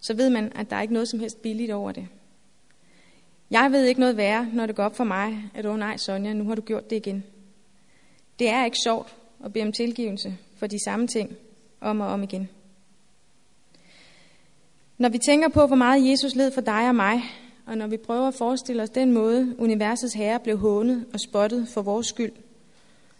så 0.00 0.14
ved 0.14 0.30
man, 0.30 0.52
at 0.54 0.70
der 0.70 0.76
er 0.76 0.82
ikke 0.82 0.94
noget 0.94 1.08
som 1.08 1.20
helst 1.20 1.42
billigt 1.42 1.72
over 1.72 1.92
det. 1.92 2.08
Jeg 3.50 3.72
ved 3.72 3.84
ikke 3.84 4.00
noget 4.00 4.16
værre, 4.16 4.48
når 4.52 4.66
det 4.66 4.76
går 4.76 4.84
op 4.84 4.96
for 4.96 5.04
mig, 5.04 5.50
at 5.54 5.66
åh 5.66 5.72
oh, 5.72 5.78
nej, 5.78 5.96
Sonja, 5.96 6.32
nu 6.32 6.44
har 6.44 6.54
du 6.54 6.62
gjort 6.62 6.90
det 6.90 6.96
igen. 6.96 7.24
Det 8.38 8.48
er 8.48 8.64
ikke 8.64 8.78
sjovt 8.84 9.16
at 9.44 9.52
bede 9.52 9.64
om 9.64 9.72
tilgivelse 9.72 10.36
for 10.56 10.66
de 10.66 10.84
samme 10.84 11.06
ting 11.06 11.36
om 11.80 12.00
og 12.00 12.06
om 12.06 12.22
igen. 12.22 12.48
Når 14.98 15.08
vi 15.08 15.18
tænker 15.18 15.48
på, 15.48 15.66
hvor 15.66 15.76
meget 15.76 16.10
Jesus 16.10 16.34
led 16.34 16.50
for 16.50 16.60
dig 16.60 16.88
og 16.88 16.94
mig, 16.94 17.22
og 17.66 17.78
når 17.78 17.86
vi 17.86 17.96
prøver 17.96 18.28
at 18.28 18.34
forestille 18.34 18.82
os 18.82 18.90
den 18.90 19.12
måde, 19.12 19.54
universets 19.58 20.14
herre 20.14 20.40
blev 20.40 20.58
hånet 20.58 21.06
og 21.12 21.20
spottet 21.20 21.68
for 21.68 21.82
vores 21.82 22.06
skyld, 22.06 22.32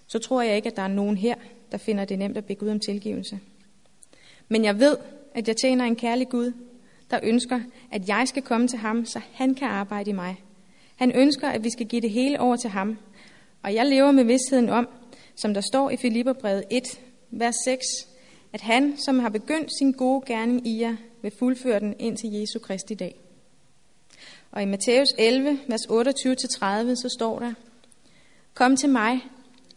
så 0.07 0.19
tror 0.19 0.43
jeg 0.43 0.57
ikke, 0.57 0.69
at 0.69 0.77
der 0.77 0.83
er 0.83 0.89
nogen 0.89 1.17
her, 1.17 1.35
der 1.73 1.79
finder 1.79 2.05
det 2.05 2.19
nemt 2.19 2.37
at 2.37 2.45
bede 2.45 2.59
Gud 2.59 2.69
om 2.69 2.81
tilgivelse. 2.81 3.41
Men 4.49 4.65
jeg 4.65 4.81
ved, 4.81 4.97
at 5.35 5.49
jeg 5.49 5.57
tjener 5.57 5.85
en 5.85 5.97
kærlig 5.97 6.29
Gud, 6.29 6.53
der 7.11 7.21
ønsker, 7.23 7.61
at 7.93 8.09
jeg 8.09 8.29
skal 8.29 8.43
komme 8.43 8.69
til 8.69 8.79
ham, 8.79 9.05
så 9.05 9.21
han 9.33 9.55
kan 9.55 9.69
arbejde 9.69 10.11
i 10.11 10.13
mig. 10.13 10.43
Han 10.97 11.13
ønsker, 11.15 11.49
at 11.49 11.65
vi 11.65 11.71
skal 11.71 11.87
give 11.87 12.03
det 12.03 12.11
hele 12.11 12.41
over 12.41 12.57
til 12.57 12.71
ham. 12.71 12.99
Og 13.63 13.75
jeg 13.75 13.87
lever 13.87 14.11
med 14.11 14.25
vidstheden 14.25 14.69
om, 14.69 14.89
som 15.37 15.55
der 15.55 15.61
står 15.61 15.91
i 15.91 15.97
Filipperbrevet 15.97 16.65
1, 16.71 17.01
vers 17.31 17.55
6, 17.65 17.85
at 18.53 18.61
han, 18.61 18.99
som 18.99 19.19
har 19.19 19.29
begyndt 19.29 19.71
sin 19.79 19.93
gode 19.93 20.23
gerning 20.27 20.67
i 20.67 20.81
jer, 20.81 20.97
vil 21.23 21.33
fuldføre 21.39 21.81
den 21.81 21.95
indtil 21.99 22.33
Jesu 22.33 22.59
Kristi 22.59 22.95
dag. 22.95 23.21
Og 24.53 24.63
i 24.63 24.67
Matthæus 24.67 25.09
11, 25.19 25.61
vers 25.69 25.81
28-30, 25.81 26.95
så 26.95 27.09
står 27.19 27.39
der, 27.39 27.53
Kom 28.55 28.77
til 28.77 28.89
mig, 28.89 29.21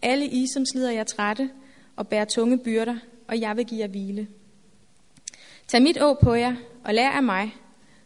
alle 0.01 0.25
I, 0.27 0.45
som 0.53 0.65
slider 0.65 0.91
jer 0.91 1.03
trætte 1.03 1.49
og 1.95 2.07
bærer 2.07 2.25
tunge 2.25 2.57
byrder, 2.57 2.95
og 3.27 3.39
jeg 3.39 3.57
vil 3.57 3.65
give 3.65 3.79
jer 3.79 3.87
hvile. 3.87 4.27
Tag 5.67 5.81
mit 5.81 5.97
å 5.97 6.13
på 6.13 6.33
jer 6.33 6.55
og 6.83 6.93
lær 6.93 7.09
af 7.09 7.23
mig, 7.23 7.55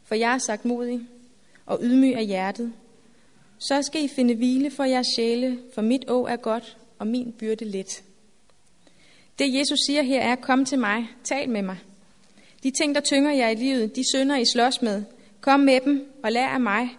for 0.03 0.15
jeg 0.15 0.33
er 0.33 0.37
sagt 0.37 0.65
modig 0.65 1.01
og 1.65 1.79
ydmyg 1.81 2.15
af 2.15 2.25
hjertet. 2.25 2.73
Så 3.57 3.81
skal 3.81 4.03
I 4.03 4.07
finde 4.07 4.35
hvile 4.35 4.71
for 4.71 4.83
jeres 4.83 5.07
sjæle, 5.15 5.59
for 5.73 5.81
mit 5.81 6.05
å 6.09 6.25
er 6.25 6.35
godt 6.35 6.77
og 6.99 7.07
min 7.07 7.33
byrde 7.39 7.65
let. 7.65 8.03
Det 9.39 9.53
Jesus 9.53 9.79
siger 9.87 10.01
her 10.01 10.21
er, 10.21 10.35
kom 10.35 10.65
til 10.65 10.79
mig, 10.79 11.07
tal 11.23 11.49
med 11.49 11.61
mig. 11.61 11.77
De 12.63 12.71
ting, 12.71 12.95
der 12.95 13.01
tynger 13.01 13.31
jer 13.31 13.49
i 13.49 13.55
livet, 13.55 13.95
de 13.95 14.03
synder 14.13 14.37
I 14.37 14.45
slås 14.45 14.81
med, 14.81 15.03
kom 15.41 15.59
med 15.59 15.81
dem 15.81 16.11
og 16.23 16.31
lær 16.31 16.47
af 16.47 16.61
mig. 16.61 16.97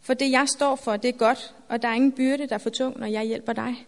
For 0.00 0.14
det 0.14 0.30
jeg 0.30 0.48
står 0.48 0.76
for, 0.76 0.96
det 0.96 1.08
er 1.08 1.18
godt, 1.18 1.54
og 1.68 1.82
der 1.82 1.88
er 1.88 1.94
ingen 1.94 2.12
byrde, 2.12 2.46
der 2.46 2.54
er 2.54 2.58
for 2.58 2.70
tung, 2.70 2.98
når 2.98 3.06
jeg 3.06 3.24
hjælper 3.24 3.52
dig. 3.52 3.86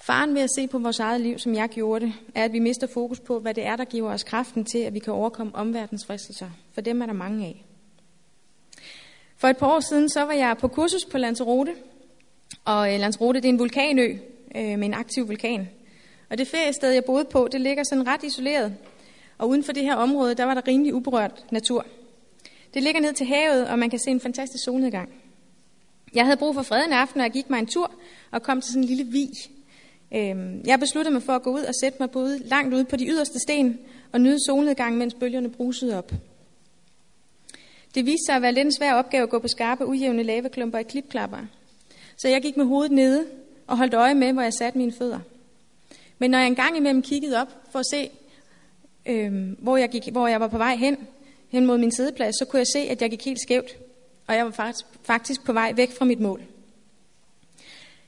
Faren 0.00 0.34
ved 0.34 0.42
at 0.42 0.50
se 0.56 0.66
på 0.66 0.78
vores 0.78 0.98
eget 0.98 1.20
liv, 1.20 1.38
som 1.38 1.54
jeg 1.54 1.68
gjorde 1.68 2.06
det, 2.06 2.14
er, 2.34 2.44
at 2.44 2.52
vi 2.52 2.58
mister 2.58 2.86
fokus 2.86 3.20
på, 3.20 3.40
hvad 3.40 3.54
det 3.54 3.66
er, 3.66 3.76
der 3.76 3.84
giver 3.84 4.12
os 4.12 4.24
kraften 4.24 4.64
til, 4.64 4.78
at 4.78 4.94
vi 4.94 4.98
kan 4.98 5.12
overkomme 5.12 5.54
omverdens 5.54 6.06
fristelser. 6.06 6.50
For 6.74 6.80
dem 6.80 7.02
er 7.02 7.06
der 7.06 7.12
mange 7.12 7.46
af. 7.46 7.64
For 9.36 9.48
et 9.48 9.56
par 9.56 9.66
år 9.66 9.80
siden, 9.80 10.08
så 10.08 10.22
var 10.22 10.32
jeg 10.32 10.56
på 10.58 10.68
kursus 10.68 11.04
på 11.04 11.18
Lanzarote. 11.18 11.74
Og 12.64 12.94
øh, 12.94 13.00
Lanzarote, 13.00 13.40
det 13.40 13.48
er 13.48 13.52
en 13.52 13.58
vulkanø 13.58 14.18
øh, 14.54 14.78
med 14.78 14.84
en 14.84 14.94
aktiv 14.94 15.28
vulkan. 15.28 15.68
Og 16.30 16.38
det 16.38 16.48
feriested, 16.48 16.90
jeg 16.90 17.04
boede 17.04 17.24
på, 17.24 17.48
det 17.52 17.60
ligger 17.60 17.82
sådan 17.84 18.06
ret 18.06 18.22
isoleret. 18.22 18.74
Og 19.38 19.48
uden 19.48 19.64
for 19.64 19.72
det 19.72 19.82
her 19.82 19.94
område, 19.94 20.34
der 20.34 20.44
var 20.44 20.54
der 20.54 20.68
rimelig 20.68 20.94
uberørt 20.94 21.44
natur. 21.50 21.86
Det 22.74 22.82
ligger 22.82 23.00
ned 23.00 23.12
til 23.12 23.26
havet, 23.26 23.68
og 23.68 23.78
man 23.78 23.90
kan 23.90 23.98
se 23.98 24.10
en 24.10 24.20
fantastisk 24.20 24.64
solnedgang. 24.64 25.08
Jeg 26.14 26.24
havde 26.24 26.36
brug 26.36 26.54
for 26.54 26.62
fred 26.62 26.86
en 26.86 26.92
aften, 26.92 27.20
og 27.20 27.24
jeg 27.24 27.32
gik 27.32 27.50
mig 27.50 27.58
en 27.58 27.66
tur 27.66 27.92
og 28.30 28.42
kom 28.42 28.60
til 28.60 28.72
sådan 28.72 28.82
en 28.82 28.88
lille 28.88 29.12
vi. 29.12 29.28
Øhm, 30.14 30.62
jeg 30.64 30.80
besluttede 30.80 31.12
mig 31.12 31.22
for 31.22 31.32
at 31.32 31.42
gå 31.42 31.50
ud 31.50 31.62
og 31.62 31.74
sætte 31.82 31.96
mig 32.00 32.10
både 32.10 32.38
langt 32.38 32.74
ude 32.74 32.84
på 32.84 32.96
de 32.96 33.06
yderste 33.06 33.38
sten 33.38 33.78
og 34.12 34.20
nyde 34.20 34.46
solnedgangen, 34.46 34.98
mens 34.98 35.14
bølgerne 35.14 35.50
brusede 35.50 35.98
op. 35.98 36.12
Det 37.94 38.06
viste 38.06 38.24
sig 38.26 38.36
at 38.36 38.42
være 38.42 38.52
lidt 38.52 38.66
en 38.66 38.72
svær 38.72 38.94
opgave 38.94 39.22
at 39.22 39.30
gå 39.30 39.38
på 39.38 39.48
skarpe, 39.48 39.86
ujævne 39.86 40.22
lavaklumper 40.22 40.78
i 40.78 40.82
klipklapper. 40.82 41.38
Så 42.16 42.28
jeg 42.28 42.42
gik 42.42 42.56
med 42.56 42.64
hovedet 42.64 42.92
nede 42.92 43.26
og 43.66 43.76
holdt 43.76 43.94
øje 43.94 44.14
med, 44.14 44.32
hvor 44.32 44.42
jeg 44.42 44.52
satte 44.52 44.78
mine 44.78 44.92
fødder. 44.92 45.20
Men 46.18 46.30
når 46.30 46.38
jeg 46.38 46.46
engang 46.46 46.76
imellem 46.76 47.02
kiggede 47.02 47.40
op 47.40 47.48
for 47.70 47.78
at 47.78 47.86
se, 47.90 48.10
øhm, 49.08 49.56
hvor, 49.58 49.76
jeg 49.76 49.88
gik, 49.88 50.08
hvor 50.12 50.28
jeg 50.28 50.40
var 50.40 50.48
på 50.48 50.58
vej 50.58 50.76
hen, 50.76 50.96
hen 51.48 51.66
mod 51.66 51.78
min 51.78 51.92
sideplads, 51.92 52.34
så 52.38 52.44
kunne 52.44 52.58
jeg 52.58 52.66
se, 52.72 52.78
at 52.78 53.02
jeg 53.02 53.10
gik 53.10 53.24
helt 53.24 53.40
skævt, 53.40 53.76
og 54.26 54.34
jeg 54.34 54.44
var 54.44 54.50
faktisk, 54.50 54.84
faktisk 55.02 55.44
på 55.44 55.52
vej 55.52 55.72
væk 55.76 55.90
fra 55.98 56.04
mit 56.04 56.20
mål. 56.20 56.42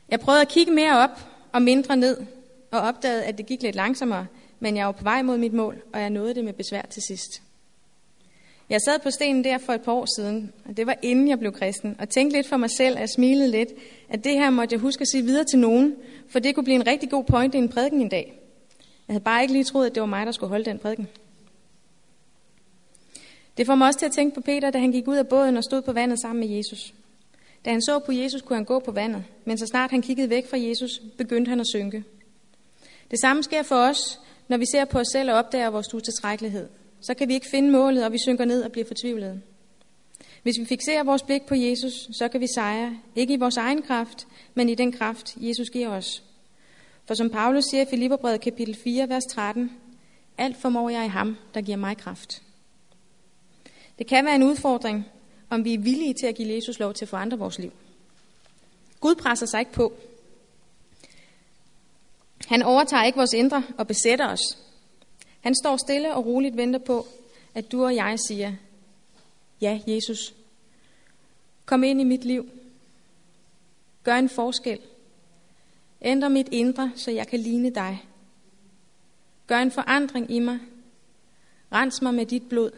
Jeg 0.09 0.19
prøvede 0.19 0.41
at 0.41 0.47
kigge 0.47 0.71
mere 0.71 0.97
op 0.97 1.19
og 1.51 1.61
mindre 1.61 1.97
ned, 1.97 2.17
og 2.71 2.79
opdagede, 2.79 3.23
at 3.23 3.37
det 3.37 3.45
gik 3.45 3.61
lidt 3.61 3.75
langsommere, 3.75 4.27
men 4.59 4.77
jeg 4.77 4.85
var 4.85 4.91
på 4.91 5.03
vej 5.03 5.21
mod 5.21 5.37
mit 5.37 5.53
mål, 5.53 5.81
og 5.93 6.01
jeg 6.01 6.09
nåede 6.09 6.35
det 6.35 6.45
med 6.45 6.53
besvær 6.53 6.81
til 6.81 7.01
sidst. 7.07 7.41
Jeg 8.69 8.81
sad 8.81 8.99
på 8.99 9.11
stenen 9.11 9.43
der 9.43 9.57
for 9.57 9.73
et 9.73 9.81
par 9.81 9.91
år 9.91 10.19
siden, 10.19 10.53
og 10.65 10.77
det 10.77 10.87
var 10.87 10.95
inden 11.01 11.27
jeg 11.27 11.39
blev 11.39 11.51
kristen, 11.51 11.95
og 11.99 12.09
tænkte 12.09 12.37
lidt 12.37 12.47
for 12.47 12.57
mig 12.57 12.69
selv, 12.69 12.99
og 12.99 13.09
smilede 13.09 13.51
lidt, 13.51 13.69
at 14.09 14.23
det 14.23 14.33
her 14.33 14.49
måtte 14.49 14.73
jeg 14.73 14.79
huske 14.79 15.01
at 15.01 15.07
sige 15.07 15.23
videre 15.23 15.43
til 15.43 15.59
nogen, 15.59 15.95
for 16.29 16.39
det 16.39 16.55
kunne 16.55 16.63
blive 16.63 16.75
en 16.75 16.87
rigtig 16.87 17.09
god 17.09 17.23
point 17.23 17.55
i 17.55 17.57
en 17.57 17.69
prædiken 17.69 18.01
en 18.01 18.09
dag. 18.09 18.40
Jeg 19.11 19.13
havde 19.13 19.23
bare 19.23 19.41
ikke 19.41 19.53
lige 19.53 19.63
troet, 19.63 19.85
at 19.85 19.95
det 19.95 20.01
var 20.01 20.07
mig, 20.07 20.25
der 20.25 20.31
skulle 20.31 20.49
holde 20.49 20.65
den 20.65 20.79
prædiken. 20.79 21.07
Det 23.57 23.65
får 23.65 23.75
mig 23.75 23.87
også 23.87 23.99
til 23.99 24.05
at 24.05 24.11
tænke 24.11 24.35
på 24.35 24.41
Peter, 24.41 24.69
da 24.69 24.79
han 24.79 24.91
gik 24.91 25.07
ud 25.07 25.15
af 25.15 25.27
båden 25.27 25.57
og 25.57 25.63
stod 25.63 25.81
på 25.81 25.93
vandet 25.93 26.21
sammen 26.21 26.39
med 26.39 26.57
Jesus. 26.57 26.93
Da 27.65 27.71
han 27.71 27.81
så 27.81 27.99
på 27.99 28.11
Jesus, 28.11 28.41
kunne 28.41 28.55
han 28.55 28.65
gå 28.65 28.79
på 28.79 28.91
vandet, 28.91 29.23
men 29.45 29.57
så 29.57 29.65
snart 29.65 29.91
han 29.91 30.01
kiggede 30.01 30.29
væk 30.29 30.49
fra 30.49 30.57
Jesus, 30.57 31.01
begyndte 31.17 31.49
han 31.49 31.59
at 31.59 31.67
synke. 31.67 32.03
Det 33.11 33.19
samme 33.21 33.43
sker 33.43 33.63
for 33.63 33.75
os, 33.75 34.19
når 34.47 34.57
vi 34.57 34.65
ser 34.71 34.85
på 34.85 34.99
os 34.99 35.07
selv 35.11 35.31
og 35.31 35.37
opdager 35.37 35.69
vores 35.69 35.93
utilstrækkelighed. 35.93 36.67
Så 37.01 37.13
kan 37.13 37.27
vi 37.27 37.33
ikke 37.33 37.47
finde 37.51 37.71
målet, 37.71 38.05
og 38.05 38.11
vi 38.11 38.17
synker 38.17 38.45
ned 38.45 38.63
og 38.63 38.71
bliver 38.71 38.85
fortvivlede. 38.85 39.41
Hvis 40.43 40.59
vi 40.59 40.65
fikserer 40.65 41.03
vores 41.03 41.23
blik 41.23 41.41
på 41.47 41.55
Jesus, 41.55 42.09
så 42.11 42.27
kan 42.27 42.41
vi 42.41 42.47
sejre, 42.55 42.97
ikke 43.15 43.33
i 43.33 43.37
vores 43.37 43.57
egen 43.57 43.81
kraft, 43.81 44.27
men 44.53 44.69
i 44.69 44.75
den 44.75 44.91
kraft, 44.91 45.35
Jesus 45.37 45.69
giver 45.69 45.89
os. 45.89 46.23
For 47.11 47.15
som 47.15 47.29
Paulus 47.29 47.65
siger 47.65 47.81
i 47.81 47.89
Filipperbrevet 47.89 48.41
kapitel 48.41 48.75
4, 48.83 49.09
vers 49.09 49.23
13, 49.25 49.71
alt 50.37 50.57
formår 50.57 50.89
jeg 50.89 51.05
i 51.05 51.07
ham, 51.07 51.37
der 51.53 51.61
giver 51.61 51.77
mig 51.77 51.97
kraft. 51.97 52.41
Det 53.99 54.07
kan 54.07 54.25
være 54.25 54.35
en 54.35 54.43
udfordring, 54.43 55.05
om 55.49 55.65
vi 55.65 55.73
er 55.73 55.79
villige 55.79 56.13
til 56.13 56.27
at 56.27 56.35
give 56.35 56.55
Jesus 56.55 56.79
lov 56.79 56.93
til 56.93 57.05
at 57.05 57.09
forandre 57.09 57.37
vores 57.37 57.59
liv. 57.59 57.71
Gud 58.99 59.15
presser 59.15 59.45
sig 59.45 59.59
ikke 59.59 59.71
på. 59.71 59.93
Han 62.47 62.63
overtager 62.63 63.03
ikke 63.03 63.17
vores 63.17 63.33
indre 63.33 63.63
og 63.77 63.87
besætter 63.87 64.27
os. 64.27 64.57
Han 65.41 65.55
står 65.55 65.77
stille 65.77 66.15
og 66.15 66.25
roligt 66.25 66.57
venter 66.57 66.79
på, 66.79 67.07
at 67.53 67.71
du 67.71 67.85
og 67.85 67.95
jeg 67.95 68.19
siger, 68.27 68.53
ja, 69.61 69.79
Jesus, 69.87 70.33
kom 71.65 71.83
ind 71.83 72.01
i 72.01 72.03
mit 72.03 72.25
liv. 72.25 72.49
Gør 74.03 74.15
en 74.15 74.29
forskel. 74.29 74.79
Ændre 76.01 76.29
mit 76.29 76.47
indre, 76.51 76.91
så 76.95 77.11
jeg 77.11 77.27
kan 77.27 77.39
ligne 77.39 77.69
dig. 77.69 78.05
Gør 79.47 79.57
en 79.57 79.71
forandring 79.71 80.31
i 80.31 80.39
mig. 80.39 80.59
Rens 81.71 82.01
mig 82.01 82.13
med 82.13 82.25
dit 82.25 82.49
blod. 82.49 82.71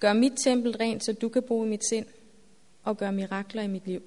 Gør 0.00 0.12
mit 0.12 0.32
tempel 0.44 0.76
rent, 0.76 1.04
så 1.04 1.12
du 1.12 1.28
kan 1.28 1.42
bo 1.42 1.64
i 1.64 1.68
mit 1.68 1.88
sind, 1.88 2.06
og 2.82 2.96
gør 2.96 3.10
mirakler 3.10 3.62
i 3.62 3.66
mit 3.66 3.86
liv. 3.86 4.02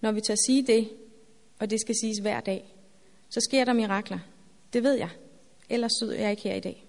Når 0.00 0.12
vi 0.12 0.20
tør 0.20 0.34
sige 0.46 0.62
det, 0.62 0.90
og 1.58 1.70
det 1.70 1.80
skal 1.80 1.94
siges 2.00 2.18
hver 2.18 2.40
dag, 2.40 2.74
så 3.28 3.40
sker 3.40 3.64
der 3.64 3.72
mirakler. 3.72 4.18
Det 4.72 4.82
ved 4.82 4.94
jeg. 4.94 5.10
Ellers 5.68 5.92
sidder 6.00 6.14
jeg 6.14 6.30
ikke 6.30 6.42
her 6.42 6.54
i 6.54 6.60
dag. 6.60 6.84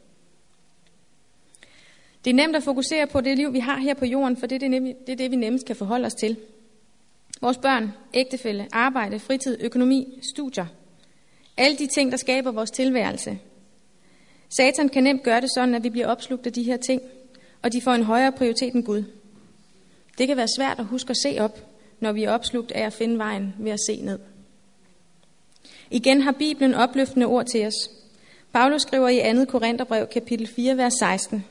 Det 2.25 2.29
er 2.29 2.35
nemt 2.35 2.55
at 2.55 2.63
fokusere 2.63 3.07
på 3.07 3.21
det 3.21 3.37
liv, 3.37 3.53
vi 3.53 3.59
har 3.59 3.77
her 3.77 3.93
på 3.93 4.05
jorden, 4.05 4.37
for 4.37 4.47
det 4.47 4.55
er 4.55 4.59
det, 4.59 4.71
nemlig, 4.71 4.95
det, 5.07 5.13
er 5.13 5.17
det 5.17 5.31
vi 5.31 5.35
nemmest 5.35 5.65
kan 5.65 5.75
forholde 5.75 6.05
os 6.05 6.13
til. 6.13 6.37
Vores 7.41 7.57
børn, 7.57 7.93
ægtefælle, 8.13 8.67
arbejde, 8.71 9.19
fritid, 9.19 9.57
økonomi, 9.61 10.19
studier. 10.33 10.65
Alle 11.57 11.77
de 11.77 11.87
ting, 11.87 12.11
der 12.11 12.17
skaber 12.17 12.51
vores 12.51 12.71
tilværelse. 12.71 13.39
Satan 14.49 14.89
kan 14.89 15.03
nemt 15.03 15.23
gøre 15.23 15.41
det 15.41 15.49
sådan, 15.55 15.75
at 15.75 15.83
vi 15.83 15.89
bliver 15.89 16.07
opslugt 16.07 16.47
af 16.47 16.53
de 16.53 16.63
her 16.63 16.77
ting, 16.77 17.01
og 17.61 17.73
de 17.73 17.81
får 17.81 17.91
en 17.91 18.03
højere 18.03 18.31
prioritet 18.31 18.73
end 18.73 18.83
Gud. 18.83 19.03
Det 20.17 20.27
kan 20.27 20.37
være 20.37 20.47
svært 20.57 20.79
at 20.79 20.85
huske 20.85 21.09
at 21.09 21.17
se 21.17 21.37
op, 21.39 21.59
når 21.99 22.11
vi 22.11 22.23
er 22.23 22.31
opslugt 22.31 22.71
af 22.71 22.85
at 22.85 22.93
finde 22.93 23.17
vejen 23.17 23.53
ved 23.59 23.71
at 23.71 23.79
se 23.87 24.01
ned. 24.01 24.19
Igen 25.91 26.21
har 26.21 26.31
Bibelen 26.31 26.73
opløftende 26.73 27.25
ord 27.25 27.45
til 27.45 27.65
os. 27.65 27.89
Paulus 28.53 28.81
skriver 28.81 29.09
i 29.09 29.45
2. 29.45 29.45
Korintherbrev 29.45 30.07
kapitel 30.07 30.47
4, 30.47 30.77
vers 30.77 30.93
16. 30.93 31.45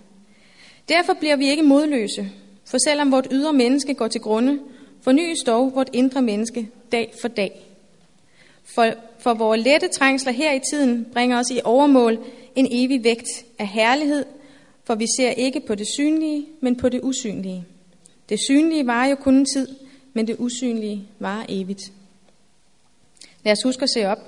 Derfor 0.89 1.15
bliver 1.15 1.37
vi 1.37 1.51
ikke 1.51 1.63
modløse, 1.63 2.31
for 2.65 2.79
selvom 2.79 3.13
vort 3.13 3.29
ydre 3.31 3.53
menneske 3.53 3.95
går 3.95 4.09
til 4.09 4.21
grunde, 4.21 4.59
fornyes 5.03 5.39
dog 5.47 5.75
vort 5.75 5.91
indre 5.93 6.23
menneske 6.23 6.69
dag 6.93 7.15
for 7.21 7.29
dag. 7.29 7.67
For, 8.65 8.87
for 9.19 9.35
vores 9.35 9.65
lette 9.65 9.89
trængsler 9.89 10.33
her 10.33 10.53
i 10.53 10.61
tiden 10.71 11.07
bringer 11.13 11.39
os 11.39 11.51
i 11.51 11.61
overmål 11.65 12.19
en 12.57 12.69
evig 12.71 13.05
vægt 13.05 13.29
af 13.59 13.67
herlighed, 13.67 14.25
for 14.85 14.95
vi 14.95 15.07
ser 15.19 15.31
ikke 15.31 15.61
på 15.61 15.75
det 15.75 15.87
synlige, 15.95 16.47
men 16.61 16.77
på 16.77 16.89
det 16.89 17.01
usynlige. 17.03 17.65
Det 18.29 18.39
synlige 18.41 18.87
var 18.87 19.07
jo 19.07 19.15
kun 19.15 19.35
en 19.35 19.47
tid, 19.55 19.69
men 20.13 20.27
det 20.27 20.37
usynlige 20.39 21.09
var 21.19 21.47
evigt. 21.49 21.93
Lad 23.45 23.53
os 23.53 23.63
huske 23.65 23.83
at 23.83 23.91
se 23.91 24.05
op, 24.05 24.19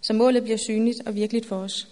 så 0.00 0.12
målet 0.12 0.42
bliver 0.42 0.58
synligt 0.58 0.98
og 1.06 1.14
virkeligt 1.14 1.46
for 1.46 1.56
os. 1.56 1.88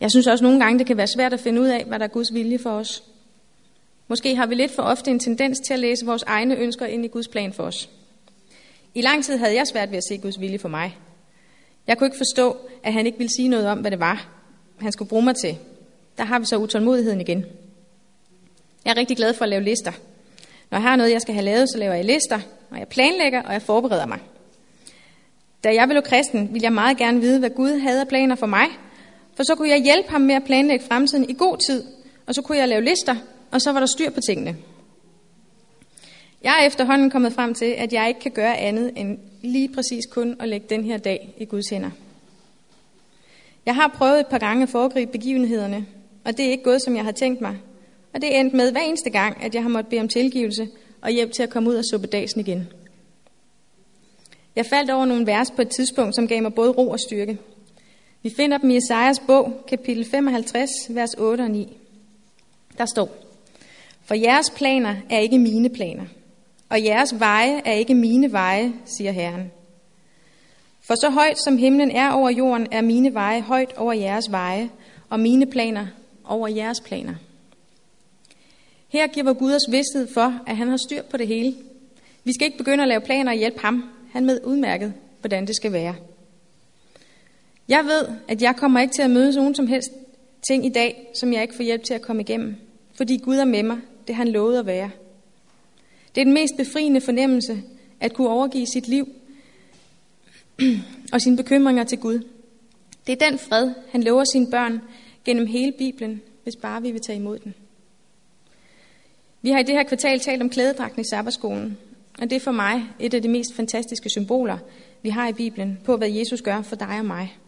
Jeg 0.00 0.10
synes 0.10 0.26
også 0.26 0.44
nogle 0.44 0.60
gange, 0.60 0.78
det 0.78 0.86
kan 0.86 0.96
være 0.96 1.06
svært 1.06 1.32
at 1.32 1.40
finde 1.40 1.60
ud 1.60 1.66
af, 1.66 1.84
hvad 1.84 1.98
der 1.98 2.04
er 2.04 2.08
Guds 2.08 2.34
vilje 2.34 2.58
for 2.58 2.70
os. 2.70 3.02
Måske 4.08 4.36
har 4.36 4.46
vi 4.46 4.54
lidt 4.54 4.72
for 4.72 4.82
ofte 4.82 5.10
en 5.10 5.18
tendens 5.18 5.60
til 5.60 5.72
at 5.72 5.80
læse 5.80 6.06
vores 6.06 6.22
egne 6.22 6.56
ønsker 6.56 6.86
ind 6.86 7.04
i 7.04 7.08
Guds 7.08 7.28
plan 7.28 7.52
for 7.52 7.62
os. 7.62 7.88
I 8.94 9.00
lang 9.00 9.24
tid 9.24 9.36
havde 9.36 9.54
jeg 9.54 9.66
svært 9.66 9.90
ved 9.90 9.98
at 9.98 10.04
se 10.08 10.18
Guds 10.18 10.40
vilje 10.40 10.58
for 10.58 10.68
mig. 10.68 10.98
Jeg 11.86 11.98
kunne 11.98 12.06
ikke 12.06 12.16
forstå, 12.16 12.56
at 12.82 12.92
han 12.92 13.06
ikke 13.06 13.18
ville 13.18 13.32
sige 13.36 13.48
noget 13.48 13.66
om, 13.66 13.78
hvad 13.78 13.90
det 13.90 14.00
var, 14.00 14.28
han 14.80 14.92
skulle 14.92 15.08
bruge 15.08 15.24
mig 15.24 15.36
til. 15.36 15.58
Der 16.18 16.24
har 16.24 16.38
vi 16.38 16.46
så 16.46 16.56
utålmodigheden 16.56 17.20
igen. 17.20 17.44
Jeg 18.84 18.90
er 18.90 18.96
rigtig 18.96 19.16
glad 19.16 19.34
for 19.34 19.42
at 19.42 19.48
lave 19.48 19.62
lister. 19.62 19.92
Når 20.70 20.78
jeg 20.78 20.82
har 20.82 20.96
noget, 20.96 21.12
jeg 21.12 21.20
skal 21.20 21.34
have 21.34 21.44
lavet, 21.44 21.70
så 21.70 21.78
laver 21.78 21.94
jeg 21.94 22.04
lister, 22.04 22.40
og 22.70 22.78
jeg 22.78 22.88
planlægger, 22.88 23.42
og 23.42 23.52
jeg 23.52 23.62
forbereder 23.62 24.06
mig. 24.06 24.18
Da 25.64 25.74
jeg 25.74 25.88
blev 25.88 26.02
kristen, 26.02 26.48
ville 26.52 26.64
jeg 26.64 26.72
meget 26.72 26.96
gerne 26.96 27.20
vide, 27.20 27.38
hvad 27.38 27.50
Gud 27.50 27.78
havde 27.78 28.00
af 28.00 28.08
planer 28.08 28.34
for 28.34 28.46
mig, 28.46 28.66
for 29.36 29.42
så 29.42 29.54
kunne 29.54 29.68
jeg 29.68 29.82
hjælpe 29.82 30.10
ham 30.10 30.20
med 30.20 30.34
at 30.34 30.44
planlægge 30.44 30.84
fremtiden 30.84 31.30
i 31.30 31.32
god 31.32 31.56
tid, 31.66 31.84
og 32.26 32.34
så 32.34 32.42
kunne 32.42 32.58
jeg 32.58 32.68
lave 32.68 32.84
lister, 32.84 33.16
og 33.54 33.60
så 33.60 33.72
var 33.72 33.80
der 33.80 33.86
styr 33.86 34.10
på 34.10 34.20
tingene. 34.20 34.56
Jeg 36.42 36.56
er 36.60 36.66
efterhånden 36.66 37.10
kommet 37.10 37.32
frem 37.32 37.54
til, 37.54 37.64
at 37.64 37.92
jeg 37.92 38.08
ikke 38.08 38.20
kan 38.20 38.30
gøre 38.30 38.56
andet 38.56 38.92
end 38.96 39.18
lige 39.42 39.68
præcis 39.68 40.06
kun 40.10 40.36
at 40.40 40.48
lægge 40.48 40.66
den 40.70 40.84
her 40.84 40.96
dag 40.96 41.34
i 41.38 41.44
Guds 41.44 41.68
hænder. 41.68 41.90
Jeg 43.66 43.74
har 43.74 43.88
prøvet 43.88 44.20
et 44.20 44.26
par 44.26 44.38
gange 44.38 44.62
at 44.62 44.68
foregribe 44.68 45.12
begivenhederne, 45.12 45.86
og 46.24 46.36
det 46.36 46.46
er 46.46 46.50
ikke 46.50 46.64
gået, 46.64 46.82
som 46.82 46.96
jeg 46.96 47.04
har 47.04 47.12
tænkt 47.12 47.40
mig. 47.40 47.56
Og 48.14 48.22
det 48.22 48.36
er 48.36 48.40
endt 48.40 48.54
med 48.54 48.72
hver 48.72 48.80
eneste 48.80 49.10
gang, 49.10 49.44
at 49.44 49.54
jeg 49.54 49.62
har 49.62 49.70
måttet 49.70 49.90
bede 49.90 50.00
om 50.00 50.08
tilgivelse 50.08 50.68
og 51.00 51.10
hjælp 51.10 51.32
til 51.32 51.42
at 51.42 51.50
komme 51.50 51.70
ud 51.70 51.74
af 51.74 51.84
suppedagen 51.84 52.40
igen. 52.40 52.68
Jeg 54.56 54.66
faldt 54.66 54.90
over 54.90 55.04
nogle 55.04 55.26
vers 55.26 55.50
på 55.50 55.62
et 55.62 55.68
tidspunkt, 55.68 56.14
som 56.14 56.28
gav 56.28 56.42
mig 56.42 56.54
både 56.54 56.70
ro 56.70 56.88
og 56.88 57.00
styrke. 57.00 57.38
Vi 58.22 58.30
finder 58.36 58.58
dem 58.58 58.70
i 58.70 58.76
Esajas 58.76 59.20
bog, 59.26 59.64
kapitel 59.68 60.04
55, 60.04 60.70
vers 60.88 61.14
8 61.18 61.42
og 61.42 61.50
9. 61.50 61.76
Der 62.78 62.86
står, 62.86 63.24
for 64.04 64.14
jeres 64.14 64.50
planer 64.50 64.96
er 65.10 65.18
ikke 65.18 65.38
mine 65.38 65.68
planer, 65.68 66.04
og 66.68 66.84
jeres 66.84 67.20
veje 67.20 67.62
er 67.64 67.72
ikke 67.72 67.94
mine 67.94 68.32
veje, 68.32 68.72
siger 68.84 69.12
Herren. 69.12 69.52
For 70.80 70.94
så 70.94 71.10
højt 71.10 71.38
som 71.44 71.56
himlen 71.56 71.90
er 71.90 72.10
over 72.10 72.30
jorden, 72.30 72.66
er 72.72 72.80
mine 72.80 73.14
veje 73.14 73.40
højt 73.40 73.72
over 73.76 73.92
jeres 73.92 74.30
veje, 74.30 74.70
og 75.10 75.20
mine 75.20 75.46
planer 75.46 75.86
over 76.24 76.48
jeres 76.48 76.80
planer. 76.80 77.14
Her 78.88 79.06
giver 79.06 79.32
Gud 79.32 79.52
os 79.52 79.70
vidsthed 79.70 80.08
for, 80.14 80.40
at 80.46 80.56
han 80.56 80.68
har 80.68 80.78
styr 80.86 81.02
på 81.02 81.16
det 81.16 81.26
hele. 81.26 81.54
Vi 82.24 82.32
skal 82.32 82.44
ikke 82.44 82.58
begynde 82.58 82.82
at 82.82 82.88
lave 82.88 83.00
planer 83.00 83.32
og 83.32 83.38
hjælpe 83.38 83.60
ham. 83.60 83.84
Han 84.12 84.26
ved 84.26 84.40
udmærket, 84.44 84.94
hvordan 85.20 85.46
det 85.46 85.56
skal 85.56 85.72
være. 85.72 85.94
Jeg 87.68 87.84
ved, 87.84 88.08
at 88.28 88.42
jeg 88.42 88.56
kommer 88.56 88.80
ikke 88.80 88.94
til 88.94 89.02
at 89.02 89.10
møde 89.10 89.36
nogen 89.36 89.54
som 89.54 89.66
helst 89.66 89.90
ting 90.48 90.66
i 90.66 90.68
dag, 90.68 91.10
som 91.20 91.32
jeg 91.32 91.42
ikke 91.42 91.54
får 91.54 91.62
hjælp 91.62 91.82
til 91.84 91.94
at 91.94 92.02
komme 92.02 92.22
igennem. 92.22 92.56
Fordi 92.94 93.16
Gud 93.16 93.36
er 93.36 93.44
med 93.44 93.62
mig. 93.62 93.78
Det 94.06 94.14
han 94.14 94.28
lovede 94.28 94.58
at 94.58 94.66
være. 94.66 94.90
Det 96.14 96.20
er 96.20 96.24
den 96.24 96.34
mest 96.34 96.56
befriende 96.56 97.00
fornemmelse, 97.00 97.62
at 98.00 98.12
kunne 98.12 98.28
overgive 98.28 98.66
sit 98.66 98.88
liv 98.88 99.08
og 101.12 101.20
sine 101.20 101.36
bekymringer 101.36 101.84
til 101.84 101.98
Gud. 101.98 102.20
Det 103.06 103.22
er 103.22 103.30
den 103.30 103.38
fred, 103.38 103.72
han 103.90 104.02
lover 104.02 104.24
sine 104.24 104.50
børn 104.50 104.80
gennem 105.24 105.46
hele 105.46 105.72
Bibelen, 105.78 106.22
hvis 106.42 106.56
bare 106.56 106.82
vi 106.82 106.90
vil 106.90 107.00
tage 107.00 107.18
imod 107.18 107.38
den. 107.38 107.54
Vi 109.42 109.50
har 109.50 109.58
i 109.58 109.62
det 109.62 109.74
her 109.74 109.82
kvartal 109.82 110.20
talt 110.20 110.42
om 110.42 110.50
klædedragten 110.50 111.00
i 111.00 111.04
sabbatskolen, 111.10 111.78
og 112.18 112.30
det 112.30 112.36
er 112.36 112.40
for 112.40 112.52
mig 112.52 112.84
et 113.00 113.14
af 113.14 113.22
de 113.22 113.28
mest 113.28 113.54
fantastiske 113.54 114.10
symboler, 114.10 114.58
vi 115.02 115.08
har 115.08 115.28
i 115.28 115.32
Bibelen, 115.32 115.78
på 115.84 115.96
hvad 115.96 116.10
Jesus 116.10 116.42
gør 116.42 116.62
for 116.62 116.76
dig 116.76 116.98
og 116.98 117.04
mig. 117.04 117.38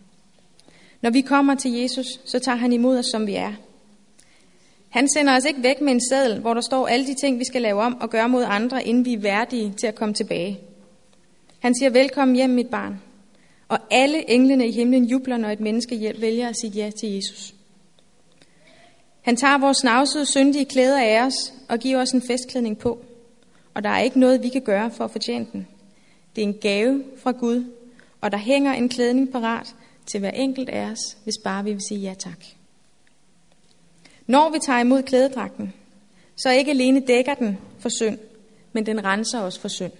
Når 1.00 1.10
vi 1.10 1.20
kommer 1.20 1.54
til 1.54 1.72
Jesus, 1.72 2.06
så 2.24 2.38
tager 2.38 2.56
han 2.56 2.72
imod 2.72 2.98
os, 2.98 3.06
som 3.06 3.26
vi 3.26 3.34
er. 3.34 3.52
Han 4.96 5.08
sender 5.08 5.36
os 5.36 5.44
ikke 5.44 5.62
væk 5.62 5.80
med 5.80 5.92
en 5.92 6.00
seddel, 6.00 6.40
hvor 6.40 6.54
der 6.54 6.60
står 6.60 6.86
alle 6.86 7.06
de 7.06 7.14
ting, 7.14 7.38
vi 7.38 7.44
skal 7.44 7.62
lave 7.62 7.82
om 7.82 8.00
og 8.00 8.10
gøre 8.10 8.28
mod 8.28 8.44
andre, 8.46 8.84
inden 8.84 9.04
vi 9.04 9.14
er 9.14 9.18
værdige 9.18 9.72
til 9.80 9.86
at 9.86 9.94
komme 9.94 10.14
tilbage. 10.14 10.60
Han 11.58 11.74
siger, 11.74 11.90
velkommen 11.90 12.36
hjem, 12.36 12.50
mit 12.50 12.66
barn. 12.66 13.00
Og 13.68 13.78
alle 13.90 14.30
englene 14.30 14.68
i 14.68 14.72
himlen 14.72 15.04
jubler, 15.04 15.36
når 15.36 15.48
et 15.48 15.60
menneske 15.60 16.14
vælger 16.18 16.48
at 16.48 16.56
sige 16.60 16.70
ja 16.70 16.90
til 16.90 17.08
Jesus. 17.08 17.54
Han 19.22 19.36
tager 19.36 19.58
vores 19.58 19.76
snavsede, 19.76 20.26
syndige 20.26 20.64
klæder 20.64 21.00
af 21.00 21.26
os 21.26 21.52
og 21.68 21.78
giver 21.78 22.00
os 22.00 22.10
en 22.10 22.22
festklædning 22.22 22.78
på. 22.78 22.98
Og 23.74 23.84
der 23.84 23.90
er 23.90 24.00
ikke 24.00 24.20
noget, 24.20 24.42
vi 24.42 24.48
kan 24.48 24.62
gøre 24.62 24.90
for 24.90 25.04
at 25.04 25.10
fortjene 25.10 25.46
den. 25.52 25.66
Det 26.36 26.44
er 26.44 26.48
en 26.48 26.58
gave 26.60 27.04
fra 27.16 27.32
Gud, 27.32 27.64
og 28.20 28.32
der 28.32 28.38
hænger 28.38 28.72
en 28.72 28.88
klædning 28.88 29.32
parat 29.32 29.74
til 30.06 30.20
hver 30.20 30.30
enkelt 30.30 30.68
af 30.68 30.90
os, 30.90 31.16
hvis 31.24 31.34
bare 31.44 31.64
vi 31.64 31.72
vil 31.72 31.82
sige 31.88 32.00
ja 32.00 32.14
tak. 32.14 32.55
Når 34.26 34.50
vi 34.50 34.58
tager 34.58 34.80
imod 34.80 35.02
klædedragten, 35.02 35.74
så 36.36 36.50
ikke 36.50 36.70
alene 36.70 37.00
dækker 37.00 37.34
den 37.34 37.58
for 37.78 37.88
synd, 37.88 38.18
men 38.72 38.86
den 38.86 39.04
renser 39.04 39.40
os 39.40 39.58
for 39.58 39.68
synd. 39.68 39.92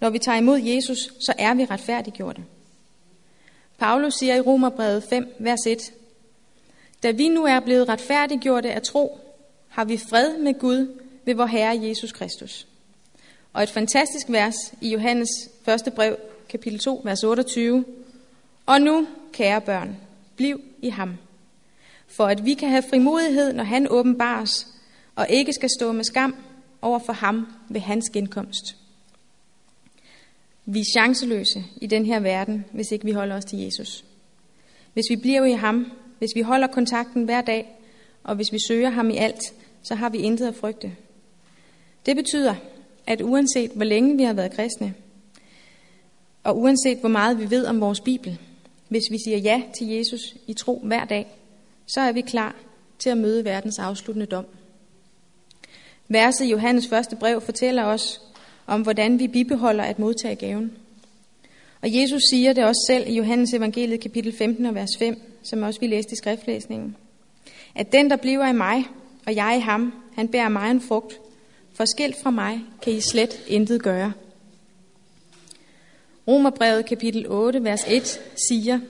Når 0.00 0.10
vi 0.10 0.18
tager 0.18 0.38
imod 0.38 0.58
Jesus, 0.58 0.98
så 0.98 1.32
er 1.38 1.54
vi 1.54 1.64
retfærdiggjorte. 1.64 2.44
Paulus 3.78 4.14
siger 4.14 4.34
i 4.34 4.40
Romerbrevet 4.40 5.02
5, 5.02 5.36
vers 5.38 5.66
1, 5.66 5.92
Da 7.02 7.10
vi 7.10 7.28
nu 7.28 7.44
er 7.44 7.60
blevet 7.60 7.88
retfærdiggjorte 7.88 8.72
af 8.72 8.82
tro, 8.82 9.18
har 9.68 9.84
vi 9.84 9.96
fred 9.96 10.38
med 10.38 10.58
Gud 10.58 11.00
ved 11.24 11.34
vor 11.34 11.46
Herre 11.46 11.80
Jesus 11.82 12.12
Kristus. 12.12 12.66
Og 13.52 13.62
et 13.62 13.70
fantastisk 13.70 14.26
vers 14.28 14.54
i 14.80 14.92
Johannes 14.92 15.28
første 15.64 15.90
brev, 15.90 16.16
kapitel 16.48 16.78
2, 16.78 17.00
vers 17.04 17.24
28. 17.24 17.84
Og 18.66 18.80
nu, 18.80 19.06
kære 19.32 19.60
børn, 19.60 19.96
bliv 20.36 20.60
i 20.82 20.88
ham, 20.88 21.14
for 22.08 22.24
at 22.24 22.44
vi 22.44 22.54
kan 22.54 22.68
have 22.68 22.82
frimodighed, 22.90 23.52
når 23.52 23.64
han 23.64 23.86
åbenbares, 23.90 24.66
og 25.14 25.26
ikke 25.30 25.52
skal 25.52 25.68
stå 25.78 25.92
med 25.92 26.04
skam 26.04 26.34
over 26.82 26.98
for 26.98 27.12
ham 27.12 27.46
ved 27.68 27.80
hans 27.80 28.10
genkomst. 28.10 28.76
Vi 30.66 30.80
er 30.80 30.84
chanceløse 30.96 31.64
i 31.80 31.86
den 31.86 32.06
her 32.06 32.20
verden, 32.20 32.64
hvis 32.72 32.92
ikke 32.92 33.04
vi 33.04 33.12
holder 33.12 33.36
os 33.36 33.44
til 33.44 33.58
Jesus. 33.58 34.04
Hvis 34.92 35.04
vi 35.10 35.16
bliver 35.16 35.44
i 35.44 35.52
ham, 35.52 35.92
hvis 36.18 36.30
vi 36.34 36.40
holder 36.40 36.66
kontakten 36.66 37.24
hver 37.24 37.40
dag, 37.40 37.78
og 38.22 38.36
hvis 38.36 38.52
vi 38.52 38.58
søger 38.68 38.90
ham 38.90 39.10
i 39.10 39.16
alt, 39.16 39.40
så 39.82 39.94
har 39.94 40.08
vi 40.08 40.18
intet 40.18 40.46
at 40.48 40.54
frygte. 40.54 40.96
Det 42.06 42.16
betyder, 42.16 42.54
at 43.06 43.20
uanset 43.20 43.70
hvor 43.70 43.84
længe 43.84 44.16
vi 44.16 44.22
har 44.22 44.32
været 44.32 44.52
kristne, 44.52 44.94
og 46.44 46.58
uanset 46.58 46.98
hvor 46.98 47.08
meget 47.08 47.40
vi 47.40 47.50
ved 47.50 47.66
om 47.66 47.80
vores 47.80 48.00
Bibel, 48.00 48.38
hvis 48.88 49.04
vi 49.10 49.18
siger 49.24 49.38
ja 49.38 49.62
til 49.78 49.86
Jesus 49.86 50.20
i 50.46 50.52
tro 50.52 50.80
hver 50.84 51.04
dag, 51.04 51.26
så 51.88 52.00
er 52.00 52.12
vi 52.12 52.20
klar 52.20 52.54
til 52.98 53.10
at 53.10 53.18
møde 53.18 53.44
verdens 53.44 53.78
afsluttende 53.78 54.26
dom. 54.26 54.46
Verset 56.08 56.44
i 56.44 56.50
Johannes 56.50 56.88
første 56.88 57.16
brev 57.16 57.40
fortæller 57.40 57.84
os 57.84 58.20
om, 58.66 58.82
hvordan 58.82 59.18
vi 59.18 59.28
bibeholder 59.28 59.84
at 59.84 59.98
modtage 59.98 60.34
gaven. 60.34 60.72
Og 61.82 61.94
Jesus 61.94 62.22
siger 62.30 62.52
det 62.52 62.64
også 62.64 62.84
selv 62.86 63.08
i 63.08 63.16
Johannes 63.16 63.54
evangeliet 63.54 64.00
kapitel 64.00 64.36
15 64.36 64.66
og 64.66 64.74
vers 64.74 64.90
5, 64.98 65.20
som 65.42 65.62
også 65.62 65.80
vi 65.80 65.86
læste 65.86 66.12
i 66.12 66.16
skriftlæsningen. 66.16 66.96
At 67.74 67.92
den, 67.92 68.10
der 68.10 68.16
bliver 68.16 68.48
i 68.48 68.52
mig, 68.52 68.84
og 69.26 69.36
jeg 69.36 69.56
i 69.56 69.60
ham, 69.60 69.92
han 70.14 70.28
bærer 70.28 70.48
mig 70.48 70.70
en 70.70 70.80
frugt. 70.80 71.20
For 71.74 71.84
skilt 71.84 72.16
fra 72.22 72.30
mig 72.30 72.60
kan 72.82 72.92
I 72.92 73.00
slet 73.00 73.40
intet 73.46 73.82
gøre. 73.82 74.12
Romerbrevet 76.28 76.86
kapitel 76.86 77.26
8, 77.28 77.64
vers 77.64 77.84
1 77.88 78.20
siger, 78.48 78.80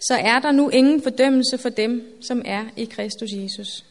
så 0.00 0.14
er 0.14 0.38
der 0.38 0.52
nu 0.52 0.68
ingen 0.68 1.02
fordømmelse 1.02 1.58
for 1.58 1.68
dem, 1.68 2.22
som 2.22 2.42
er 2.44 2.64
i 2.76 2.84
Kristus 2.84 3.32
Jesus. 3.32 3.84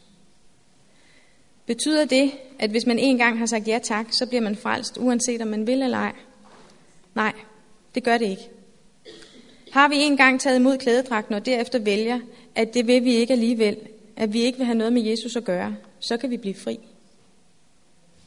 Betyder 1.66 2.04
det, 2.04 2.30
at 2.58 2.70
hvis 2.70 2.86
man 2.86 2.98
en 2.98 3.18
gang 3.18 3.38
har 3.38 3.46
sagt 3.46 3.68
ja 3.68 3.78
tak, 3.82 4.06
så 4.10 4.26
bliver 4.26 4.40
man 4.40 4.56
frelst, 4.56 4.98
uanset 5.00 5.42
om 5.42 5.48
man 5.48 5.66
vil 5.66 5.82
eller 5.82 5.98
ej? 5.98 6.12
Nej, 7.14 7.32
det 7.94 8.04
gør 8.04 8.18
det 8.18 8.28
ikke. 8.28 8.48
Har 9.70 9.88
vi 9.88 9.96
en 9.96 10.16
gang 10.16 10.40
taget 10.40 10.56
imod 10.56 10.78
klædedragten 10.78 11.34
og 11.34 11.46
derefter 11.46 11.78
vælger, 11.78 12.20
at 12.54 12.74
det 12.74 12.86
vil 12.86 13.04
vi 13.04 13.14
ikke 13.14 13.32
alligevel, 13.32 13.76
at 14.16 14.32
vi 14.32 14.40
ikke 14.40 14.58
vil 14.58 14.66
have 14.66 14.78
noget 14.78 14.92
med 14.92 15.02
Jesus 15.02 15.36
at 15.36 15.44
gøre, 15.44 15.76
så 16.00 16.16
kan 16.16 16.30
vi 16.30 16.36
blive 16.36 16.54
fri. 16.54 16.78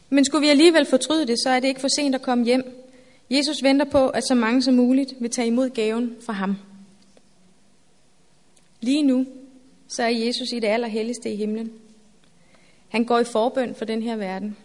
Men 0.10 0.26
skulle 0.26 0.42
vi 0.42 0.50
alligevel 0.50 0.86
fortryde 0.86 1.28
det, 1.28 1.40
så 1.44 1.50
er 1.50 1.60
det 1.60 1.68
ikke 1.68 1.82
for 1.82 1.88
sent 1.96 2.16
at 2.16 2.22
komme 2.22 2.46
hjem. 2.46 2.64
Jesus 3.30 3.64
venter 3.64 3.86
på, 3.86 4.08
at 4.08 4.24
så 4.28 4.36
mange 4.36 4.62
som 4.62 4.74
muligt 4.74 5.14
vil 5.20 5.30
tage 5.30 5.48
imod 5.48 5.70
gaven 5.70 6.16
fra 6.26 6.34
ham. 6.34 6.56
Lige 8.82 9.04
nu, 9.04 9.26
så 9.88 10.04
er 10.04 10.10
Jesus 10.10 10.52
i 10.52 10.60
det 10.60 10.68
allerhelligste 10.68 11.32
i 11.32 11.36
himlen. 11.36 11.72
Han 12.90 13.06
går 13.06 13.20
i 13.20 13.24
forbøn 13.24 13.76
for 13.76 13.86
den 13.86 14.04
her 14.04 14.16
verden. 14.16 14.58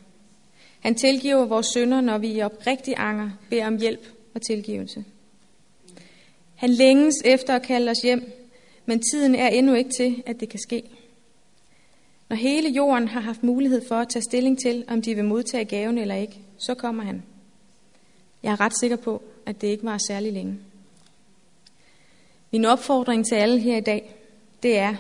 Han 0.81 0.95
tilgiver 0.95 1.45
vores 1.45 1.67
synder, 1.67 2.01
når 2.01 2.19
vi 2.19 2.29
i 2.29 2.43
oprigtig 2.43 2.95
anger 2.97 3.31
beder 3.51 3.67
om 3.67 3.79
hjælp 3.79 4.07
og 4.35 4.43
tilgivelse. 4.43 5.05
Han 6.55 6.71
længes 6.71 7.15
efter 7.25 7.57
at 7.57 7.63
kalde 7.63 7.91
os 7.91 7.99
hjem, 8.03 8.33
men 8.87 9.03
tiden 9.13 9.35
er 9.35 9.49
endnu 9.49 9.75
ikke 9.75 9.91
til, 9.91 10.23
at 10.27 10.41
det 10.41 10.49
kan 10.49 10.61
ske. 10.61 10.83
Når 12.29 12.37
hele 12.37 12.69
jorden 12.69 13.09
har 13.09 13.21
haft 13.21 13.43
mulighed 13.43 13.83
for 13.89 13.95
at 13.95 14.09
tage 14.09 14.23
stilling 14.23 14.59
til, 14.59 14.85
om 14.89 15.03
de 15.03 15.15
vil 15.15 15.25
modtage 15.25 15.65
gaven 15.65 15.99
eller 15.99 16.15
ikke, 16.15 16.39
så 16.59 16.75
kommer 16.75 17.05
han. 17.05 17.23
Jeg 18.43 18.53
er 18.53 18.61
ret 18.61 18.79
sikker 18.81 18.97
på, 18.97 19.23
at 19.47 19.61
det 19.61 19.69
ikke 19.69 19.85
var 19.85 19.99
særlig 19.99 20.33
længe. 20.33 20.59
Min 22.57 22.65
opfordring 22.65 23.27
til 23.27 23.35
alle 23.35 23.59
her 23.59 23.77
i 23.77 23.81
dag, 23.81 24.15
det 24.63 24.79
er, 24.79 24.95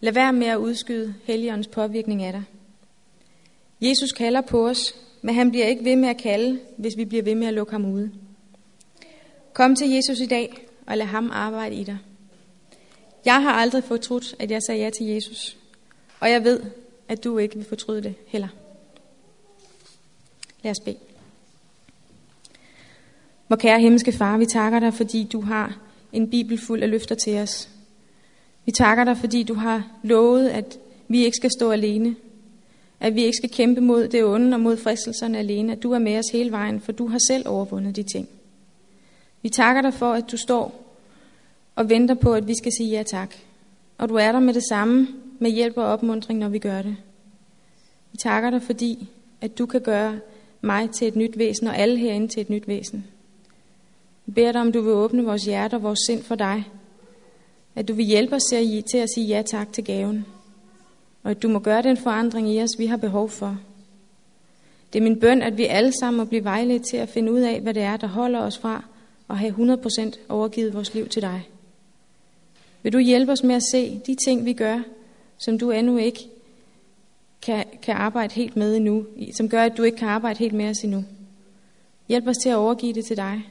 lad 0.00 0.12
være 0.12 0.32
med 0.32 0.46
at 0.46 0.56
udskyde 0.56 1.14
Helligåndens 1.24 1.66
påvirkning 1.66 2.22
af 2.22 2.32
dig. 2.32 2.42
Jesus 3.80 4.12
kalder 4.12 4.40
på 4.40 4.68
os, 4.68 4.94
men 5.22 5.34
han 5.34 5.50
bliver 5.50 5.66
ikke 5.66 5.84
ved 5.84 5.96
med 5.96 6.08
at 6.08 6.16
kalde, 6.16 6.60
hvis 6.76 6.96
vi 6.96 7.04
bliver 7.04 7.22
ved 7.22 7.34
med 7.34 7.46
at 7.46 7.54
lukke 7.54 7.72
ham 7.72 7.92
ude. 7.92 8.10
Kom 9.52 9.76
til 9.76 9.90
Jesus 9.90 10.20
i 10.20 10.26
dag, 10.26 10.66
og 10.86 10.96
lad 10.96 11.06
ham 11.06 11.30
arbejde 11.32 11.74
i 11.74 11.84
dig. 11.84 11.98
Jeg 13.24 13.42
har 13.42 13.52
aldrig 13.52 13.84
fortrudt, 13.84 14.34
at 14.38 14.50
jeg 14.50 14.62
sagde 14.62 14.80
ja 14.80 14.90
til 14.90 15.06
Jesus. 15.06 15.56
Og 16.20 16.30
jeg 16.30 16.44
ved, 16.44 16.60
at 17.08 17.24
du 17.24 17.38
ikke 17.38 17.56
vil 17.56 17.64
fortryde 17.64 18.02
det 18.02 18.14
heller. 18.26 18.48
Lad 20.62 20.70
os 20.70 20.80
bede. 20.84 20.98
Hvor 23.46 23.56
kære 23.56 23.80
himmelske 23.80 24.12
far, 24.12 24.38
vi 24.38 24.46
takker 24.46 24.80
dig, 24.80 24.94
fordi 24.94 25.28
du 25.32 25.40
har 25.40 25.85
en 26.16 26.30
bibel 26.30 26.58
fuld 26.58 26.82
af 26.82 26.90
løfter 26.90 27.14
til 27.14 27.38
os. 27.38 27.68
Vi 28.64 28.72
takker 28.72 29.04
dig, 29.04 29.16
fordi 29.16 29.42
du 29.42 29.54
har 29.54 29.90
lovet, 30.02 30.48
at 30.48 30.78
vi 31.08 31.24
ikke 31.24 31.36
skal 31.36 31.50
stå 31.50 31.70
alene. 31.70 32.16
At 33.00 33.14
vi 33.14 33.24
ikke 33.24 33.36
skal 33.36 33.50
kæmpe 33.50 33.80
mod 33.80 34.08
det 34.08 34.24
onde 34.24 34.54
og 34.54 34.60
mod 34.60 34.76
fristelserne 34.76 35.38
alene. 35.38 35.72
At 35.72 35.82
du 35.82 35.92
er 35.92 35.98
med 35.98 36.18
os 36.18 36.28
hele 36.32 36.50
vejen, 36.50 36.80
for 36.80 36.92
du 36.92 37.06
har 37.06 37.18
selv 37.28 37.48
overvundet 37.48 37.96
de 37.96 38.02
ting. 38.02 38.28
Vi 39.42 39.48
takker 39.48 39.82
dig 39.82 39.94
for, 39.94 40.12
at 40.12 40.24
du 40.30 40.36
står 40.36 40.82
og 41.76 41.90
venter 41.90 42.14
på, 42.14 42.34
at 42.34 42.48
vi 42.48 42.54
skal 42.54 42.72
sige 42.72 42.90
ja 42.90 43.02
tak. 43.02 43.34
Og 43.98 44.08
du 44.08 44.14
er 44.14 44.32
der 44.32 44.40
med 44.40 44.54
det 44.54 44.68
samme, 44.68 45.08
med 45.38 45.50
hjælp 45.50 45.76
og 45.76 45.84
opmundring, 45.84 46.38
når 46.38 46.48
vi 46.48 46.58
gør 46.58 46.82
det. 46.82 46.96
Vi 48.12 48.18
takker 48.18 48.50
dig, 48.50 48.62
fordi 48.62 49.08
at 49.40 49.58
du 49.58 49.66
kan 49.66 49.80
gøre 49.80 50.18
mig 50.60 50.90
til 50.90 51.08
et 51.08 51.16
nyt 51.16 51.38
væsen, 51.38 51.66
og 51.66 51.78
alle 51.78 51.98
herinde 51.98 52.28
til 52.28 52.40
et 52.40 52.50
nyt 52.50 52.68
væsen. 52.68 53.04
Vi 54.26 54.32
beder 54.32 54.52
dig, 54.52 54.60
om 54.60 54.72
du 54.72 54.80
vil 54.80 54.92
åbne 54.92 55.24
vores 55.24 55.44
hjerte 55.44 55.74
og 55.74 55.82
vores 55.82 55.98
sind 56.06 56.22
for 56.22 56.34
dig. 56.34 56.64
At 57.74 57.88
du 57.88 57.94
vil 57.94 58.04
hjælpe 58.04 58.34
os 58.34 58.42
til 58.50 58.56
at, 58.56 58.84
til 58.84 58.98
at 58.98 59.08
sige 59.14 59.26
ja 59.26 59.42
tak 59.42 59.72
til 59.72 59.84
gaven. 59.84 60.26
Og 61.22 61.30
at 61.30 61.42
du 61.42 61.48
må 61.48 61.58
gøre 61.58 61.82
den 61.82 61.96
forandring 61.96 62.50
i 62.50 62.62
os, 62.62 62.70
vi 62.78 62.86
har 62.86 62.96
behov 62.96 63.28
for. 63.28 63.58
Det 64.92 64.98
er 64.98 65.02
min 65.02 65.20
bøn, 65.20 65.42
at 65.42 65.56
vi 65.56 65.64
alle 65.64 65.92
sammen 66.00 66.18
må 66.18 66.24
blive 66.24 66.44
vejledt 66.44 66.86
til 66.90 66.96
at 66.96 67.08
finde 67.08 67.32
ud 67.32 67.40
af, 67.40 67.60
hvad 67.60 67.74
det 67.74 67.82
er, 67.82 67.96
der 67.96 68.06
holder 68.06 68.40
os 68.40 68.58
fra 68.58 68.84
at 69.30 69.38
have 69.38 69.78
100% 69.84 70.18
overgivet 70.28 70.74
vores 70.74 70.94
liv 70.94 71.08
til 71.08 71.22
dig. 71.22 71.48
Vil 72.82 72.92
du 72.92 72.98
hjælpe 72.98 73.32
os 73.32 73.42
med 73.42 73.54
at 73.54 73.62
se 73.62 74.00
de 74.06 74.16
ting, 74.26 74.44
vi 74.44 74.52
gør, 74.52 74.80
som 75.38 75.58
du 75.58 75.70
endnu 75.70 75.96
ikke 75.96 76.20
kan, 77.42 77.64
kan 77.82 77.94
arbejde 77.94 78.34
helt 78.34 78.56
med 78.56 78.76
endnu, 78.76 79.06
som 79.32 79.48
gør, 79.48 79.62
at 79.62 79.76
du 79.76 79.82
ikke 79.82 79.98
kan 79.98 80.08
arbejde 80.08 80.38
helt 80.38 80.54
med 80.54 80.68
os 80.68 80.78
endnu. 80.84 81.04
Hjælp 82.08 82.26
os 82.26 82.36
til 82.36 82.48
at 82.48 82.56
overgive 82.56 82.92
det 82.92 83.04
til 83.04 83.16
dig. 83.16 83.42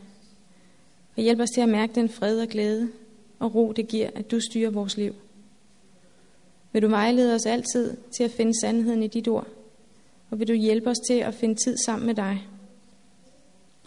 Og 1.15 1.23
hjælp 1.23 1.39
os 1.39 1.49
til 1.49 1.61
at 1.61 1.69
mærke 1.69 1.95
den 1.95 2.09
fred 2.09 2.39
og 2.41 2.47
glæde 2.47 2.89
og 3.39 3.55
ro, 3.55 3.71
det 3.71 3.87
giver, 3.87 4.09
at 4.15 4.31
du 4.31 4.39
styrer 4.39 4.69
vores 4.69 4.97
liv. 4.97 5.15
Vil 6.71 6.81
du 6.81 6.87
vejlede 6.87 7.35
os 7.35 7.45
altid 7.45 7.97
til 8.17 8.23
at 8.23 8.31
finde 8.31 8.59
sandheden 8.61 9.03
i 9.03 9.07
dit 9.07 9.27
ord? 9.27 9.47
Og 10.29 10.39
vil 10.39 10.47
du 10.47 10.53
hjælpe 10.53 10.89
os 10.89 10.97
til 11.07 11.13
at 11.13 11.33
finde 11.33 11.55
tid 11.55 11.77
sammen 11.85 12.05
med 12.05 12.15
dig? 12.15 12.47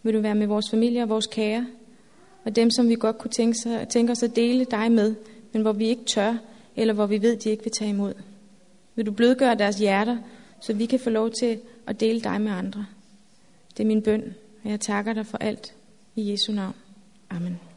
Vil 0.02 0.14
du 0.14 0.20
være 0.20 0.34
med 0.34 0.46
vores 0.46 0.70
familie 0.70 1.02
og 1.02 1.08
vores 1.08 1.26
kære? 1.26 1.66
Og 2.44 2.56
dem, 2.56 2.70
som 2.70 2.88
vi 2.88 2.94
godt 2.94 3.18
kunne 3.18 3.30
tænke, 3.30 3.58
sig, 3.58 3.88
tænke 3.88 4.12
os 4.12 4.22
at 4.22 4.36
dele 4.36 4.64
dig 4.64 4.92
med, 4.92 5.14
men 5.52 5.62
hvor 5.62 5.72
vi 5.72 5.88
ikke 5.88 6.04
tør, 6.04 6.38
eller 6.76 6.94
hvor 6.94 7.06
vi 7.06 7.22
ved, 7.22 7.36
de 7.36 7.50
ikke 7.50 7.64
vil 7.64 7.72
tage 7.72 7.90
imod. 7.90 8.14
Vil 8.94 9.06
du 9.06 9.12
blødgøre 9.12 9.54
deres 9.54 9.78
hjerter, 9.78 10.18
så 10.60 10.72
vi 10.72 10.86
kan 10.86 11.00
få 11.00 11.10
lov 11.10 11.30
til 11.30 11.60
at 11.86 12.00
dele 12.00 12.20
dig 12.20 12.40
med 12.40 12.52
andre. 12.52 12.86
Det 13.76 13.82
er 13.82 13.86
min 13.86 14.02
bøn, 14.02 14.34
og 14.64 14.70
jeg 14.70 14.80
takker 14.80 15.12
dig 15.12 15.26
for 15.26 15.38
alt 15.38 15.74
i 16.16 16.32
Jesu 16.32 16.52
navn. 16.52 16.74
Amen. 17.30 17.67